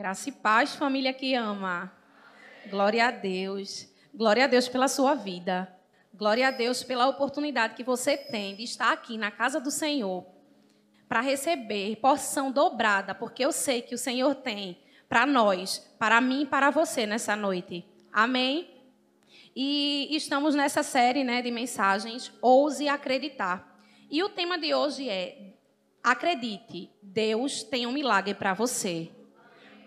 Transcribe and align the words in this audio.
Graça 0.00 0.30
e 0.30 0.32
paz, 0.32 0.74
família 0.74 1.12
que 1.12 1.34
ama. 1.34 1.92
Glória 2.70 3.08
a 3.08 3.10
Deus. 3.10 3.86
Glória 4.14 4.44
a 4.44 4.46
Deus 4.46 4.66
pela 4.66 4.88
sua 4.88 5.14
vida. 5.14 5.70
Glória 6.14 6.48
a 6.48 6.50
Deus 6.50 6.82
pela 6.82 7.06
oportunidade 7.06 7.74
que 7.74 7.84
você 7.84 8.16
tem 8.16 8.56
de 8.56 8.62
estar 8.62 8.92
aqui 8.92 9.18
na 9.18 9.30
casa 9.30 9.60
do 9.60 9.70
Senhor 9.70 10.24
para 11.06 11.20
receber 11.20 11.96
porção 11.96 12.50
dobrada, 12.50 13.14
porque 13.14 13.44
eu 13.44 13.52
sei 13.52 13.82
que 13.82 13.94
o 13.94 13.98
Senhor 13.98 14.36
tem 14.36 14.78
para 15.06 15.26
nós, 15.26 15.86
para 15.98 16.18
mim 16.18 16.44
e 16.44 16.46
para 16.46 16.70
você 16.70 17.04
nessa 17.04 17.36
noite. 17.36 17.84
Amém? 18.10 18.70
E 19.54 20.08
estamos 20.16 20.54
nessa 20.54 20.82
série 20.82 21.24
né, 21.24 21.42
de 21.42 21.50
mensagens, 21.50 22.32
Ouse 22.40 22.88
Acreditar. 22.88 23.78
E 24.10 24.22
o 24.22 24.30
tema 24.30 24.58
de 24.58 24.72
hoje 24.72 25.10
é 25.10 25.52
Acredite, 26.02 26.90
Deus 27.02 27.62
tem 27.62 27.86
um 27.86 27.92
milagre 27.92 28.32
para 28.32 28.54
você. 28.54 29.10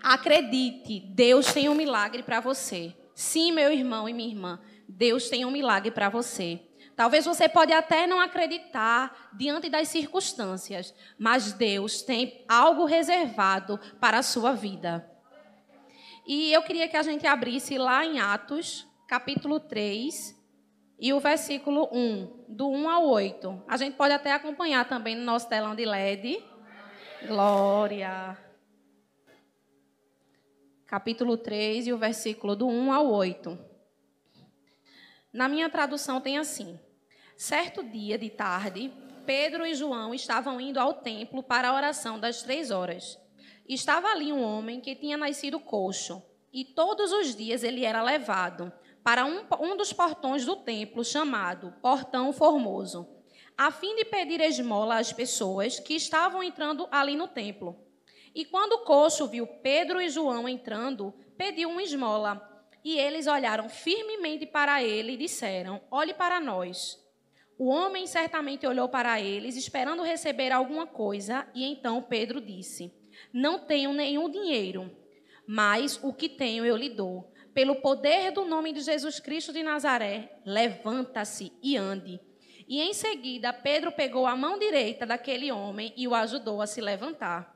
Acredite, 0.03 0.99
Deus 0.99 1.53
tem 1.53 1.69
um 1.69 1.75
milagre 1.75 2.21
para 2.21 2.41
você. 2.41 2.93
Sim, 3.15 3.53
meu 3.53 3.71
irmão 3.71 4.09
e 4.09 4.13
minha 4.13 4.27
irmã, 4.27 4.59
Deus 4.85 5.29
tem 5.29 5.45
um 5.45 5.51
milagre 5.51 5.91
para 5.91 6.09
você. 6.09 6.59
Talvez 6.93 7.23
você 7.25 7.47
pode 7.47 7.71
até 7.71 8.05
não 8.05 8.19
acreditar 8.19 9.31
diante 9.33 9.69
das 9.69 9.87
circunstâncias, 9.87 10.93
mas 11.17 11.53
Deus 11.53 12.01
tem 12.01 12.43
algo 12.49 12.83
reservado 12.83 13.79
para 13.99 14.19
a 14.19 14.23
sua 14.23 14.51
vida. 14.51 15.09
E 16.27 16.51
eu 16.51 16.61
queria 16.63 16.87
que 16.89 16.97
a 16.97 17.01
gente 17.01 17.25
abrisse 17.25 17.77
lá 17.77 18.05
em 18.05 18.19
Atos, 18.19 18.85
capítulo 19.07 19.57
3, 19.57 20.37
e 20.99 21.13
o 21.13 21.19
versículo 21.19 21.89
1, 21.91 22.45
do 22.49 22.69
1 22.69 22.89
ao 22.89 23.07
8. 23.07 23.63
A 23.67 23.77
gente 23.77 23.95
pode 23.95 24.13
até 24.13 24.33
acompanhar 24.33 24.87
também 24.87 25.15
no 25.15 25.23
nosso 25.23 25.47
telão 25.47 25.75
de 25.75 25.85
LED. 25.85 26.43
Glória. 27.25 28.37
Capítulo 30.93 31.37
3 31.37 31.87
e 31.87 31.91
o 31.91 31.97
versículo 31.97 32.55
do 32.55 32.67
1 32.67 32.93
ao 32.93 33.11
8. 33.11 33.57
Na 35.33 35.49
minha 35.49 35.67
tradução 35.67 36.21
tem 36.21 36.37
assim: 36.37 36.79
Certo 37.35 37.81
dia 37.81 38.15
de 38.15 38.29
tarde, 38.29 38.93
Pedro 39.25 39.65
e 39.65 39.73
João 39.73 40.13
estavam 40.13 40.61
indo 40.61 40.79
ao 40.79 40.93
templo 40.93 41.41
para 41.41 41.69
a 41.69 41.73
oração 41.73 42.19
das 42.19 42.43
três 42.43 42.69
horas. 42.69 43.17
Estava 43.67 44.09
ali 44.09 44.31
um 44.31 44.43
homem 44.43 44.79
que 44.79 44.93
tinha 44.93 45.17
nascido 45.17 45.59
coxo, 45.59 46.21
e 46.53 46.63
todos 46.63 47.11
os 47.11 47.35
dias 47.35 47.63
ele 47.63 47.83
era 47.83 48.03
levado 48.03 48.71
para 49.03 49.25
um, 49.25 49.47
um 49.61 49.75
dos 49.75 49.91
portões 49.91 50.45
do 50.45 50.57
templo, 50.57 51.03
chamado 51.03 51.73
Portão 51.81 52.31
Formoso, 52.31 53.09
a 53.57 53.71
fim 53.71 53.95
de 53.95 54.05
pedir 54.05 54.41
esmola 54.41 54.99
às 54.99 55.11
pessoas 55.11 55.79
que 55.79 55.95
estavam 55.95 56.43
entrando 56.43 56.87
ali 56.91 57.15
no 57.15 57.27
templo. 57.27 57.82
E 58.33 58.45
quando 58.45 58.73
o 58.73 58.83
coxo 58.83 59.27
viu 59.27 59.45
Pedro 59.45 60.01
e 60.01 60.09
João 60.09 60.47
entrando, 60.47 61.13
pediu 61.37 61.69
uma 61.69 61.83
esmola. 61.83 62.49
E 62.83 62.97
eles 62.97 63.27
olharam 63.27 63.69
firmemente 63.69 64.45
para 64.45 64.83
ele 64.83 65.13
e 65.13 65.17
disseram: 65.17 65.81
Olhe 65.89 66.13
para 66.13 66.39
nós. 66.39 67.01
O 67.57 67.69
homem 67.69 68.07
certamente 68.07 68.65
olhou 68.65 68.89
para 68.89 69.21
eles, 69.21 69.55
esperando 69.55 70.03
receber 70.03 70.51
alguma 70.51 70.87
coisa, 70.87 71.47
e 71.53 71.63
então 71.63 72.01
Pedro 72.01 72.41
disse: 72.41 72.93
Não 73.31 73.59
tenho 73.59 73.93
nenhum 73.93 74.29
dinheiro, 74.29 74.91
mas 75.47 75.99
o 76.03 76.11
que 76.11 76.27
tenho 76.27 76.65
eu 76.65 76.75
lhe 76.75 76.89
dou 76.89 77.33
pelo 77.53 77.75
poder 77.75 78.31
do 78.31 78.45
nome 78.45 78.73
de 78.73 78.81
Jesus 78.81 79.19
Cristo 79.19 79.53
de 79.53 79.61
Nazaré, 79.61 80.39
levanta-se 80.43 81.53
e 81.61 81.77
ande. 81.77 82.19
E 82.67 82.81
em 82.81 82.93
seguida, 82.93 83.53
Pedro 83.53 83.91
pegou 83.91 84.25
a 84.25 84.35
mão 84.35 84.57
direita 84.57 85.05
daquele 85.05 85.51
homem 85.51 85.93
e 85.95 86.07
o 86.07 86.15
ajudou 86.15 86.61
a 86.61 86.67
se 86.67 86.81
levantar. 86.81 87.52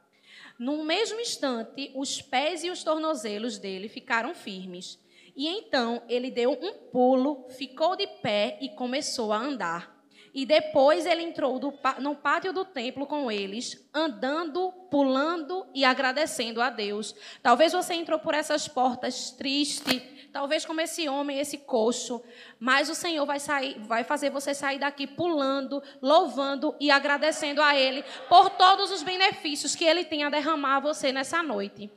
No 0.60 0.84
mesmo 0.84 1.20
instante, 1.20 1.92
os 1.94 2.22
pés 2.22 2.64
e 2.64 2.70
os 2.70 2.84
tornozelos 2.84 3.58
dele 3.58 3.88
ficaram 3.88 4.34
firmes. 4.34 5.00
E 5.36 5.48
então 5.48 6.02
ele 6.10 6.32
deu 6.32 6.52
um 6.52 6.74
pulo, 6.92 7.46
ficou 7.50 7.96
de 7.96 8.08
pé 8.08 8.58
e 8.60 8.70
começou 8.70 9.32
a 9.32 9.38
andar. 9.38 9.96
E 10.34 10.46
depois 10.46 11.06
ele 11.06 11.24
entrou 11.24 11.60
no 12.00 12.16
pátio 12.16 12.54
do 12.54 12.66
templo 12.66 13.06
com 13.06 13.32
eles, 13.32 13.88
andando, 13.94 14.72
pulando 14.90 15.66
e 15.74 15.84
agradecendo 15.84 16.62
a 16.62 16.70
Deus. 16.70 17.16
Talvez 17.42 17.74
você 17.74 17.94
entrou 17.94 18.20
por 18.20 18.34
essas 18.34 18.68
portas 18.68 19.32
triste, 19.32 20.00
talvez 20.38 20.64
como 20.64 20.80
esse 20.80 21.10
homem, 21.10 21.40
esse 21.40 21.58
coxo, 21.58 22.24
mas 22.60 22.92
o 22.92 22.94
Senhor 22.94 23.26
vai 23.26 23.40
sair, 23.40 23.76
vai 23.80 24.04
fazer 24.04 24.30
você 24.30 24.54
sair 24.54 24.78
daqui 24.78 25.08
pulando, 25.08 25.82
louvando 26.00 26.76
e 26.80 26.92
agradecendo 26.92 27.60
a 27.60 27.76
Ele 27.76 28.04
por 28.30 28.52
todos 28.52 28.92
os 28.92 29.02
benefícios 29.02 29.76
que 29.76 29.84
Ele 29.84 30.06
tem 30.06 30.24
a 30.24 30.30
derramar 30.30 30.76
a 30.76 30.80
você 30.80 31.12
nessa 31.12 31.42
noite. 31.42 31.90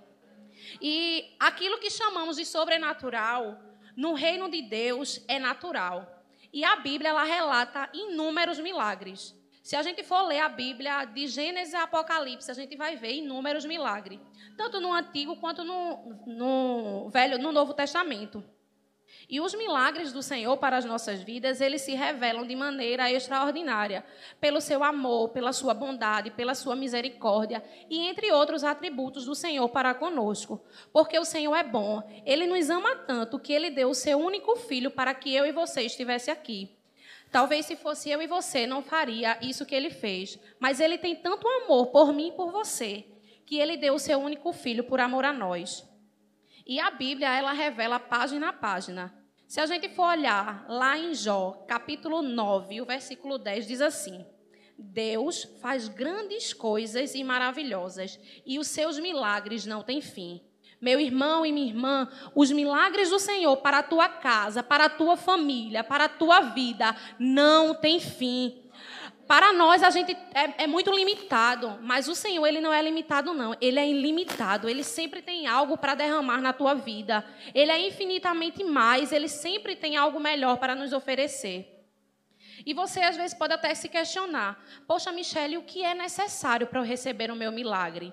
E 0.80 1.36
aquilo 1.38 1.78
que 1.78 1.90
chamamos 1.90 2.38
de 2.38 2.46
sobrenatural, 2.46 3.60
no 3.94 4.14
reino 4.14 4.50
de 4.50 4.62
Deus, 4.62 5.22
é 5.28 5.38
natural. 5.38 6.24
E 6.50 6.64
a 6.64 6.76
Bíblia 6.76 7.10
ela 7.10 7.24
relata 7.24 7.90
inúmeros 7.92 8.58
milagres. 8.58 9.38
Se 9.62 9.76
a 9.76 9.82
gente 9.82 10.02
for 10.02 10.22
ler 10.22 10.40
a 10.40 10.48
Bíblia 10.48 11.04
de 11.04 11.26
Gênesis 11.26 11.74
a 11.74 11.82
Apocalipse, 11.82 12.50
a 12.50 12.54
gente 12.54 12.76
vai 12.76 12.96
ver 12.96 13.14
inúmeros 13.14 13.64
milagres, 13.64 14.18
tanto 14.56 14.80
no 14.80 14.92
Antigo 14.92 15.36
quanto 15.36 15.62
no, 15.62 16.14
no 16.26 17.10
Velho, 17.10 17.38
no 17.38 17.52
Novo 17.52 17.74
Testamento. 17.74 18.42
E 19.28 19.40
os 19.40 19.54
milagres 19.54 20.12
do 20.12 20.22
Senhor 20.22 20.56
para 20.56 20.76
as 20.76 20.84
nossas 20.84 21.22
vidas, 21.22 21.60
eles 21.60 21.82
se 21.82 21.94
revelam 21.94 22.46
de 22.46 22.56
maneira 22.56 23.10
extraordinária, 23.12 24.04
pelo 24.40 24.60
seu 24.60 24.82
amor, 24.82 25.28
pela 25.28 25.52
sua 25.52 25.74
bondade, 25.74 26.30
pela 26.30 26.54
sua 26.54 26.74
misericórdia 26.74 27.62
e 27.88 27.98
entre 28.08 28.32
outros 28.32 28.64
atributos 28.64 29.26
do 29.26 29.34
Senhor 29.34 29.68
para 29.68 29.94
conosco. 29.94 30.60
Porque 30.92 31.18
o 31.18 31.24
Senhor 31.24 31.54
é 31.54 31.62
bom, 31.62 32.02
ele 32.24 32.46
nos 32.46 32.70
ama 32.70 32.96
tanto 32.96 33.38
que 33.38 33.52
ele 33.52 33.70
deu 33.70 33.90
o 33.90 33.94
seu 33.94 34.18
único 34.18 34.56
filho 34.56 34.90
para 34.90 35.14
que 35.14 35.34
eu 35.34 35.44
e 35.44 35.52
você 35.52 35.82
estivesse 35.82 36.30
aqui. 36.30 36.79
Talvez 37.30 37.66
se 37.66 37.76
fosse 37.76 38.10
eu 38.10 38.20
e 38.20 38.26
você, 38.26 38.66
não 38.66 38.82
faria 38.82 39.38
isso 39.40 39.66
que 39.66 39.74
ele 39.74 39.90
fez, 39.90 40.38
mas 40.58 40.80
ele 40.80 40.98
tem 40.98 41.14
tanto 41.14 41.46
amor 41.46 41.86
por 41.86 42.12
mim 42.12 42.28
e 42.28 42.32
por 42.32 42.50
você, 42.50 43.06
que 43.46 43.58
ele 43.58 43.76
deu 43.76 43.94
o 43.94 43.98
seu 43.98 44.18
único 44.18 44.52
filho 44.52 44.84
por 44.84 45.00
amor 45.00 45.24
a 45.24 45.32
nós. 45.32 45.88
E 46.66 46.80
a 46.80 46.90
Bíblia, 46.90 47.36
ela 47.36 47.52
revela 47.52 47.98
página 48.00 48.48
a 48.48 48.52
página 48.52 49.20
se 49.50 49.58
a 49.58 49.66
gente 49.66 49.88
for 49.88 50.04
olhar 50.04 50.64
lá 50.68 50.96
em 50.96 51.12
Jó, 51.12 51.64
capítulo 51.66 52.22
9, 52.22 52.82
o 52.82 52.86
versículo 52.86 53.36
10 53.36 53.66
diz 53.66 53.80
assim: 53.80 54.24
Deus 54.78 55.42
faz 55.60 55.88
grandes 55.88 56.52
coisas 56.52 57.16
e 57.16 57.24
maravilhosas, 57.24 58.16
e 58.46 58.60
os 58.60 58.68
seus 58.68 58.96
milagres 59.00 59.66
não 59.66 59.82
têm 59.82 60.00
fim. 60.00 60.40
Meu 60.80 60.98
irmão 60.98 61.44
e 61.44 61.52
minha 61.52 61.68
irmã, 61.68 62.08
os 62.34 62.50
milagres 62.50 63.10
do 63.10 63.18
Senhor 63.18 63.56
para 63.58 63.78
a 63.78 63.82
tua 63.82 64.08
casa, 64.08 64.62
para 64.62 64.86
a 64.86 64.88
tua 64.88 65.16
família, 65.16 65.84
para 65.84 66.04
a 66.04 66.08
tua 66.08 66.40
vida, 66.40 66.96
não 67.18 67.74
têm 67.74 68.00
fim. 68.00 68.70
Para 69.30 69.52
nós, 69.52 69.82
a 69.82 69.90
gente 69.90 70.10
é, 70.34 70.64
é, 70.64 70.66
muito 70.66 70.90
limitado, 70.90 71.78
mas 71.82 72.08
o 72.08 72.16
Senhor, 72.16 72.44
ele 72.46 72.60
não 72.60 72.72
é 72.72 72.82
limitado, 72.82 73.32
não. 73.32 73.54
Ele 73.60 73.78
é 73.78 73.88
ilimitado. 73.88 74.68
Ele 74.68 74.82
sempre 74.82 75.22
tem 75.22 75.46
algo 75.46 75.78
para 75.78 75.94
derramar 75.94 76.40
na 76.40 76.52
tua 76.52 76.74
vida. 76.74 77.24
Ele 77.54 77.70
é 77.70 77.86
infinitamente 77.86 78.64
mais. 78.64 79.12
Ele 79.12 79.28
sempre 79.28 79.76
tem 79.76 79.96
algo 79.96 80.18
melhor 80.18 80.56
para 80.56 80.74
nos 80.74 80.92
oferecer. 80.92 81.80
E 82.66 82.74
você, 82.74 83.02
às 83.02 83.16
vezes, 83.16 83.32
pode 83.32 83.54
até 83.54 83.72
se 83.72 83.88
questionar: 83.88 84.60
Poxa, 84.84 85.12
Michele, 85.12 85.58
o 85.58 85.62
que 85.62 85.84
é 85.84 85.94
necessário 85.94 86.66
para 86.66 86.80
eu 86.80 86.84
receber 86.84 87.30
o 87.30 87.36
meu 87.36 87.52
milagre? 87.52 88.12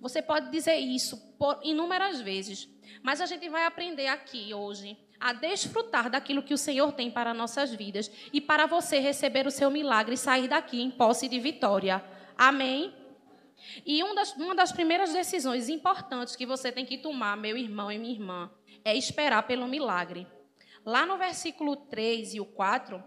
Você 0.00 0.22
pode 0.22 0.50
dizer 0.50 0.76
isso 0.76 1.16
por 1.38 1.58
inúmeras 1.62 2.20
vezes, 2.20 2.68
mas 3.02 3.20
a 3.20 3.26
gente 3.26 3.48
vai 3.48 3.64
aprender 3.64 4.06
aqui 4.06 4.54
hoje 4.54 4.96
a 5.20 5.32
desfrutar 5.32 6.08
daquilo 6.08 6.42
que 6.42 6.54
o 6.54 6.58
Senhor 6.58 6.92
tem 6.92 7.10
para 7.10 7.34
nossas 7.34 7.74
vidas 7.74 8.10
e 8.32 8.40
para 8.40 8.66
você 8.66 9.00
receber 9.00 9.46
o 9.46 9.50
seu 9.50 9.70
milagre 9.70 10.14
e 10.14 10.18
sair 10.18 10.46
daqui 10.46 10.80
em 10.80 10.90
posse 10.90 11.28
de 11.28 11.40
vitória. 11.40 12.04
Amém? 12.36 12.94
E 13.84 14.02
uma 14.02 14.14
das, 14.14 14.32
uma 14.36 14.54
das 14.54 14.70
primeiras 14.70 15.12
decisões 15.12 15.68
importantes 15.68 16.36
que 16.36 16.46
você 16.46 16.70
tem 16.70 16.86
que 16.86 16.98
tomar, 16.98 17.36
meu 17.36 17.56
irmão 17.56 17.90
e 17.90 17.98
minha 17.98 18.14
irmã, 18.14 18.50
é 18.84 18.96
esperar 18.96 19.42
pelo 19.46 19.66
milagre. 19.66 20.26
Lá 20.84 21.04
no 21.04 21.18
versículo 21.18 21.74
3 21.74 22.34
e 22.34 22.40
o 22.40 22.46
4, 22.46 23.02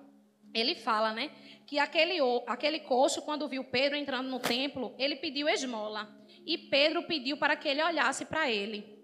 ele 0.54 0.75
fala, 0.75 1.13
né, 1.13 1.31
que 1.65 1.80
aquele, 1.80 2.18
aquele 2.45 2.81
coxo, 2.81 3.21
quando 3.21 3.48
viu 3.48 3.63
Pedro 3.63 3.98
entrando 3.98 4.30
no 4.30 4.39
templo, 4.39 4.94
ele 4.98 5.15
pediu 5.15 5.48
esmola. 5.48 6.13
E 6.45 6.57
Pedro 6.57 7.03
pediu 7.03 7.38
para 7.38 7.55
que 7.55 7.67
ele 7.67 7.83
olhasse 7.83 8.25
para 8.25 8.49
ele. 8.49 8.99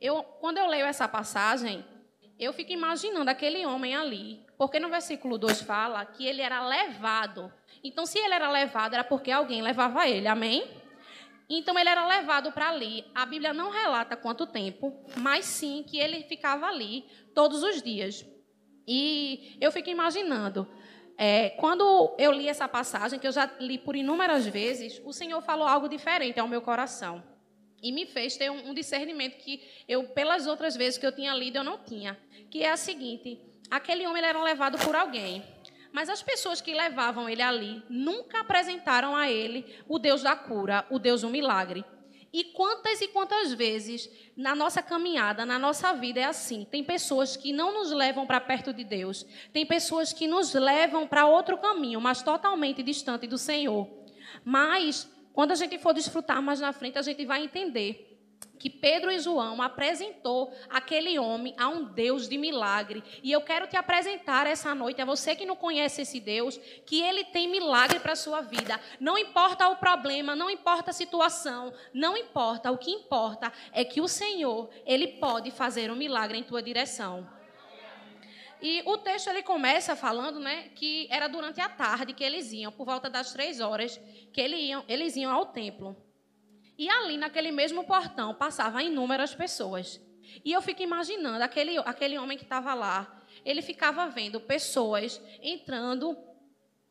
Eu, 0.00 0.22
quando 0.22 0.58
eu 0.58 0.66
leio 0.66 0.86
essa 0.86 1.08
passagem, 1.08 1.84
eu 2.38 2.52
fico 2.52 2.72
imaginando 2.72 3.30
aquele 3.30 3.64
homem 3.64 3.94
ali, 3.94 4.44
porque 4.58 4.80
no 4.80 4.88
versículo 4.88 5.38
2 5.38 5.62
fala 5.62 6.04
que 6.04 6.26
ele 6.26 6.42
era 6.42 6.66
levado. 6.66 7.52
Então, 7.82 8.04
se 8.06 8.18
ele 8.18 8.34
era 8.34 8.50
levado, 8.50 8.94
era 8.94 9.04
porque 9.04 9.30
alguém 9.30 9.62
levava 9.62 10.08
ele, 10.08 10.26
amém? 10.26 10.68
Então, 11.48 11.78
ele 11.78 11.88
era 11.88 12.06
levado 12.06 12.50
para 12.52 12.70
ali. 12.70 13.04
A 13.14 13.26
Bíblia 13.26 13.52
não 13.52 13.70
relata 13.70 14.16
quanto 14.16 14.46
tempo, 14.46 15.04
mas 15.16 15.44
sim 15.44 15.84
que 15.86 15.98
ele 15.98 16.22
ficava 16.24 16.66
ali 16.66 17.04
todos 17.34 17.62
os 17.62 17.82
dias. 17.82 18.26
E 18.86 19.56
eu 19.60 19.70
fico 19.70 19.88
imaginando, 19.88 20.68
é, 21.16 21.50
quando 21.50 22.14
eu 22.18 22.32
li 22.32 22.48
essa 22.48 22.66
passagem, 22.66 23.18
que 23.18 23.26
eu 23.26 23.32
já 23.32 23.50
li 23.60 23.78
por 23.78 23.94
inúmeras 23.94 24.46
vezes, 24.46 25.00
o 25.04 25.12
Senhor 25.12 25.40
falou 25.42 25.66
algo 25.66 25.88
diferente 25.88 26.40
ao 26.40 26.48
meu 26.48 26.60
coração. 26.60 27.22
e 27.82 27.92
me 27.92 28.06
fez 28.06 28.34
ter 28.36 28.50
um, 28.50 28.72
discernimento 28.72 29.36
que 29.36 29.62
eu, 29.86 30.04
pelas 30.08 30.46
outras 30.46 30.74
vezes 30.74 30.96
que 30.98 31.06
eu 31.06 31.12
tinha 31.12 31.34
lido, 31.34 31.58
eu 31.58 31.64
não 31.64 31.76
tinha. 31.76 32.18
Que 32.50 32.62
é 32.62 32.70
a 32.70 32.78
seguinte: 32.78 33.38
aquele 33.70 34.06
homem 34.06 34.24
era 34.24 34.42
levado 34.42 34.78
por 34.78 34.96
alguém. 34.96 35.44
Mas 35.92 36.08
as 36.08 36.22
pessoas 36.22 36.60
que 36.60 36.74
levavam 36.74 37.28
ele 37.28 37.42
ali 37.42 37.82
nunca 37.88 38.40
apresentaram 38.40 39.14
a 39.14 39.30
ele 39.30 39.64
o 39.86 39.98
Deus 39.98 40.22
da 40.22 40.34
cura, 40.34 40.84
o 40.90 40.98
Deus 40.98 41.20
do 41.20 41.28
milagre. 41.28 41.84
E 42.34 42.42
quantas 42.42 43.00
e 43.00 43.06
quantas 43.06 43.52
vezes 43.52 44.10
na 44.36 44.56
nossa 44.56 44.82
caminhada, 44.82 45.46
na 45.46 45.56
nossa 45.56 45.92
vida 45.92 46.18
é 46.18 46.24
assim. 46.24 46.66
Tem 46.68 46.82
pessoas 46.82 47.36
que 47.36 47.52
não 47.52 47.72
nos 47.72 47.92
levam 47.92 48.26
para 48.26 48.40
perto 48.40 48.72
de 48.72 48.82
Deus. 48.82 49.24
Tem 49.52 49.64
pessoas 49.64 50.12
que 50.12 50.26
nos 50.26 50.52
levam 50.52 51.06
para 51.06 51.28
outro 51.28 51.56
caminho, 51.56 52.00
mas 52.00 52.24
totalmente 52.24 52.82
distante 52.82 53.28
do 53.28 53.38
Senhor. 53.38 53.88
Mas 54.44 55.08
quando 55.32 55.52
a 55.52 55.54
gente 55.54 55.78
for 55.78 55.94
desfrutar 55.94 56.42
mais 56.42 56.58
na 56.58 56.72
frente, 56.72 56.98
a 56.98 57.02
gente 57.02 57.24
vai 57.24 57.44
entender 57.44 58.13
que 58.58 58.70
Pedro 58.70 59.10
e 59.10 59.18
João 59.18 59.60
apresentou 59.60 60.52
aquele 60.70 61.18
homem 61.18 61.54
a 61.58 61.68
um 61.68 61.84
Deus 61.84 62.28
de 62.28 62.38
milagre. 62.38 63.02
E 63.22 63.30
eu 63.30 63.40
quero 63.40 63.66
te 63.66 63.76
apresentar 63.76 64.46
essa 64.46 64.74
noite, 64.74 65.02
a 65.02 65.04
você 65.04 65.36
que 65.36 65.44
não 65.44 65.56
conhece 65.56 66.02
esse 66.02 66.18
Deus, 66.18 66.58
que 66.86 67.02
ele 67.02 67.24
tem 67.24 67.48
milagre 67.48 68.00
para 68.00 68.12
a 68.12 68.16
sua 68.16 68.40
vida. 68.40 68.80
Não 68.98 69.18
importa 69.18 69.68
o 69.68 69.76
problema, 69.76 70.34
não 70.34 70.48
importa 70.48 70.90
a 70.90 70.94
situação, 70.94 71.72
não 71.92 72.16
importa. 72.16 72.70
O 72.70 72.78
que 72.78 72.90
importa 72.90 73.52
é 73.72 73.84
que 73.84 74.00
o 74.00 74.08
Senhor, 74.08 74.70
ele 74.86 75.08
pode 75.08 75.50
fazer 75.50 75.90
um 75.90 75.96
milagre 75.96 76.38
em 76.38 76.42
tua 76.42 76.62
direção. 76.62 77.28
E 78.62 78.82
o 78.86 78.96
texto 78.96 79.28
ele 79.28 79.42
começa 79.42 79.94
falando, 79.94 80.40
né, 80.40 80.70
que 80.74 81.06
era 81.10 81.28
durante 81.28 81.60
a 81.60 81.68
tarde 81.68 82.14
que 82.14 82.24
eles 82.24 82.50
iam, 82.50 82.72
por 82.72 82.86
volta 82.86 83.10
das 83.10 83.30
três 83.30 83.60
horas, 83.60 84.00
que 84.32 84.40
eles 84.40 84.60
iam, 84.60 84.82
eles 84.88 85.16
iam 85.16 85.30
ao 85.30 85.44
templo. 85.44 85.94
E 86.76 86.88
ali, 86.88 87.16
naquele 87.16 87.52
mesmo 87.52 87.84
portão, 87.84 88.34
passavam 88.34 88.80
inúmeras 88.80 89.34
pessoas. 89.34 90.00
E 90.44 90.52
eu 90.52 90.60
fico 90.62 90.82
imaginando, 90.82 91.42
aquele, 91.42 91.78
aquele 91.78 92.18
homem 92.18 92.36
que 92.36 92.44
estava 92.44 92.74
lá, 92.74 93.22
ele 93.44 93.62
ficava 93.62 94.08
vendo 94.08 94.40
pessoas 94.40 95.20
entrando 95.42 96.16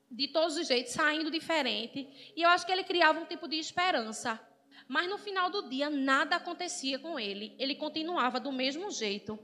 de 0.10 0.28
todos 0.28 0.58
os 0.58 0.68
jeitos, 0.68 0.94
saindo 0.94 1.32
diferente. 1.32 2.08
E 2.36 2.42
eu 2.42 2.50
acho 2.50 2.66
que 2.66 2.72
ele 2.72 2.84
criava 2.84 3.20
um 3.20 3.26
tipo 3.26 3.48
de 3.48 3.58
esperança. 3.58 4.40
Mas 4.88 5.10
no 5.10 5.18
final 5.18 5.50
do 5.50 5.68
dia, 5.70 5.90
nada 5.90 6.36
acontecia 6.36 7.00
com 7.00 7.20
ele. 7.20 7.56
Ele 7.58 7.76
continuava 7.76 8.40
do 8.40 8.52
mesmo 8.52 8.92
jeito. 8.92 9.40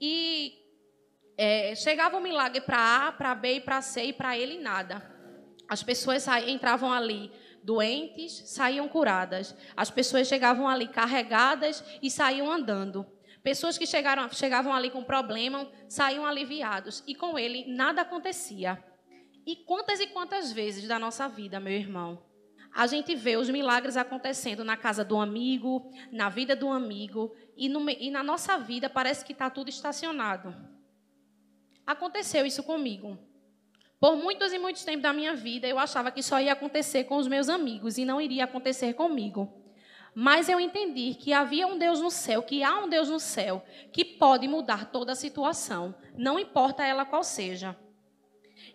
E 0.00 0.54
é, 1.36 1.74
chegava 1.74 2.16
um 2.16 2.20
milagre 2.20 2.60
para 2.60 3.08
A, 3.08 3.12
para 3.12 3.34
B, 3.34 3.60
para 3.60 3.82
C 3.82 4.04
e 4.04 4.12
para 4.12 4.38
ele 4.38 4.58
nada. 4.58 5.14
As 5.68 5.82
pessoas 5.82 6.26
entravam 6.46 6.92
ali 6.92 7.32
doentes 7.66 8.44
saíam 8.46 8.88
curadas. 8.88 9.54
As 9.76 9.90
pessoas 9.90 10.28
chegavam 10.28 10.68
ali 10.68 10.86
carregadas 10.86 11.84
e 12.00 12.08
saíam 12.08 12.50
andando. 12.50 13.04
Pessoas 13.42 13.76
que 13.76 13.86
chegaram, 13.86 14.30
chegavam 14.30 14.72
ali 14.72 14.88
com 14.88 15.02
problema 15.02 15.68
saíam 15.88 16.24
aliviados. 16.24 17.02
E 17.08 17.14
com 17.14 17.36
ele 17.36 17.64
nada 17.66 18.02
acontecia. 18.02 18.82
E 19.44 19.56
quantas 19.56 20.00
e 20.00 20.06
quantas 20.06 20.52
vezes 20.52 20.86
da 20.86 20.98
nossa 20.98 21.28
vida, 21.28 21.58
meu 21.58 21.72
irmão, 21.72 22.22
a 22.72 22.86
gente 22.86 23.16
vê 23.16 23.36
os 23.36 23.50
milagres 23.50 23.96
acontecendo 23.96 24.62
na 24.62 24.76
casa 24.76 25.04
do 25.04 25.18
amigo, 25.18 25.90
na 26.12 26.28
vida 26.28 26.54
do 26.54 26.68
amigo, 26.68 27.34
e, 27.56 27.68
no, 27.68 27.88
e 27.90 28.10
na 28.10 28.22
nossa 28.22 28.58
vida 28.58 28.88
parece 28.88 29.24
que 29.24 29.32
está 29.32 29.50
tudo 29.50 29.70
estacionado. 29.70 30.54
Aconteceu 31.84 32.46
isso 32.46 32.62
comigo. 32.62 33.18
Por 33.98 34.16
muitos 34.16 34.52
e 34.52 34.58
muitos 34.58 34.84
tempos 34.84 35.02
da 35.02 35.12
minha 35.12 35.34
vida, 35.34 35.66
eu 35.66 35.78
achava 35.78 36.10
que 36.10 36.22
só 36.22 36.38
ia 36.38 36.52
acontecer 36.52 37.04
com 37.04 37.16
os 37.16 37.26
meus 37.26 37.48
amigos 37.48 37.96
e 37.96 38.04
não 38.04 38.20
iria 38.20 38.44
acontecer 38.44 38.92
comigo. 38.92 39.62
Mas 40.14 40.48
eu 40.48 40.58
entendi 40.58 41.14
que 41.14 41.32
havia 41.32 41.66
um 41.66 41.78
Deus 41.78 42.00
no 42.00 42.10
céu, 42.10 42.42
que 42.42 42.62
há 42.62 42.78
um 42.78 42.88
Deus 42.88 43.08
no 43.08 43.20
céu, 43.20 43.64
que 43.92 44.04
pode 44.04 44.46
mudar 44.48 44.90
toda 44.90 45.12
a 45.12 45.16
situação, 45.16 45.94
não 46.16 46.38
importa 46.38 46.84
ela 46.84 47.04
qual 47.04 47.22
seja. 47.22 47.76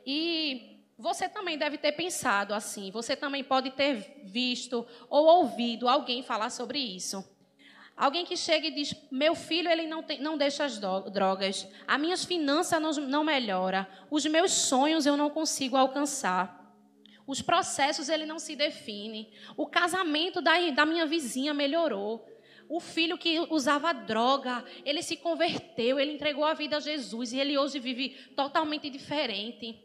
E 0.05 0.79
você 0.97 1.27
também 1.27 1.57
deve 1.57 1.77
ter 1.77 1.93
pensado 1.93 2.53
assim, 2.53 2.91
você 2.91 3.15
também 3.15 3.43
pode 3.43 3.71
ter 3.71 4.21
visto 4.25 4.85
ou 5.09 5.25
ouvido 5.25 5.87
alguém 5.87 6.21
falar 6.21 6.51
sobre 6.51 6.77
isso. 6.77 7.23
Alguém 8.01 8.25
que 8.25 8.35
chega 8.35 8.65
e 8.65 8.71
diz: 8.71 8.95
Meu 9.11 9.35
filho, 9.35 9.69
ele 9.69 9.85
não, 9.85 10.01
tem, 10.01 10.19
não 10.19 10.35
deixa 10.35 10.65
as 10.65 10.79
drogas. 10.79 11.67
As 11.87 12.01
minhas 12.01 12.25
finanças 12.25 12.81
não, 12.81 12.91
não 12.93 13.23
melhora. 13.23 13.87
Os 14.09 14.25
meus 14.25 14.51
sonhos 14.53 15.05
eu 15.05 15.15
não 15.15 15.29
consigo 15.29 15.77
alcançar. 15.77 16.73
Os 17.27 17.43
processos 17.43 18.09
ele 18.09 18.25
não 18.25 18.39
se 18.39 18.55
define. 18.55 19.31
O 19.55 19.67
casamento 19.67 20.41
da, 20.41 20.53
da 20.71 20.83
minha 20.83 21.05
vizinha 21.05 21.53
melhorou. 21.53 22.27
O 22.67 22.79
filho 22.79 23.19
que 23.19 23.39
usava 23.51 23.93
droga, 23.93 24.65
ele 24.83 25.03
se 25.03 25.15
converteu, 25.15 25.99
ele 25.99 26.13
entregou 26.13 26.43
a 26.43 26.55
vida 26.55 26.77
a 26.77 26.79
Jesus 26.79 27.33
e 27.33 27.39
ele 27.39 27.55
hoje 27.55 27.77
vive 27.77 28.17
totalmente 28.35 28.89
diferente. 28.89 29.79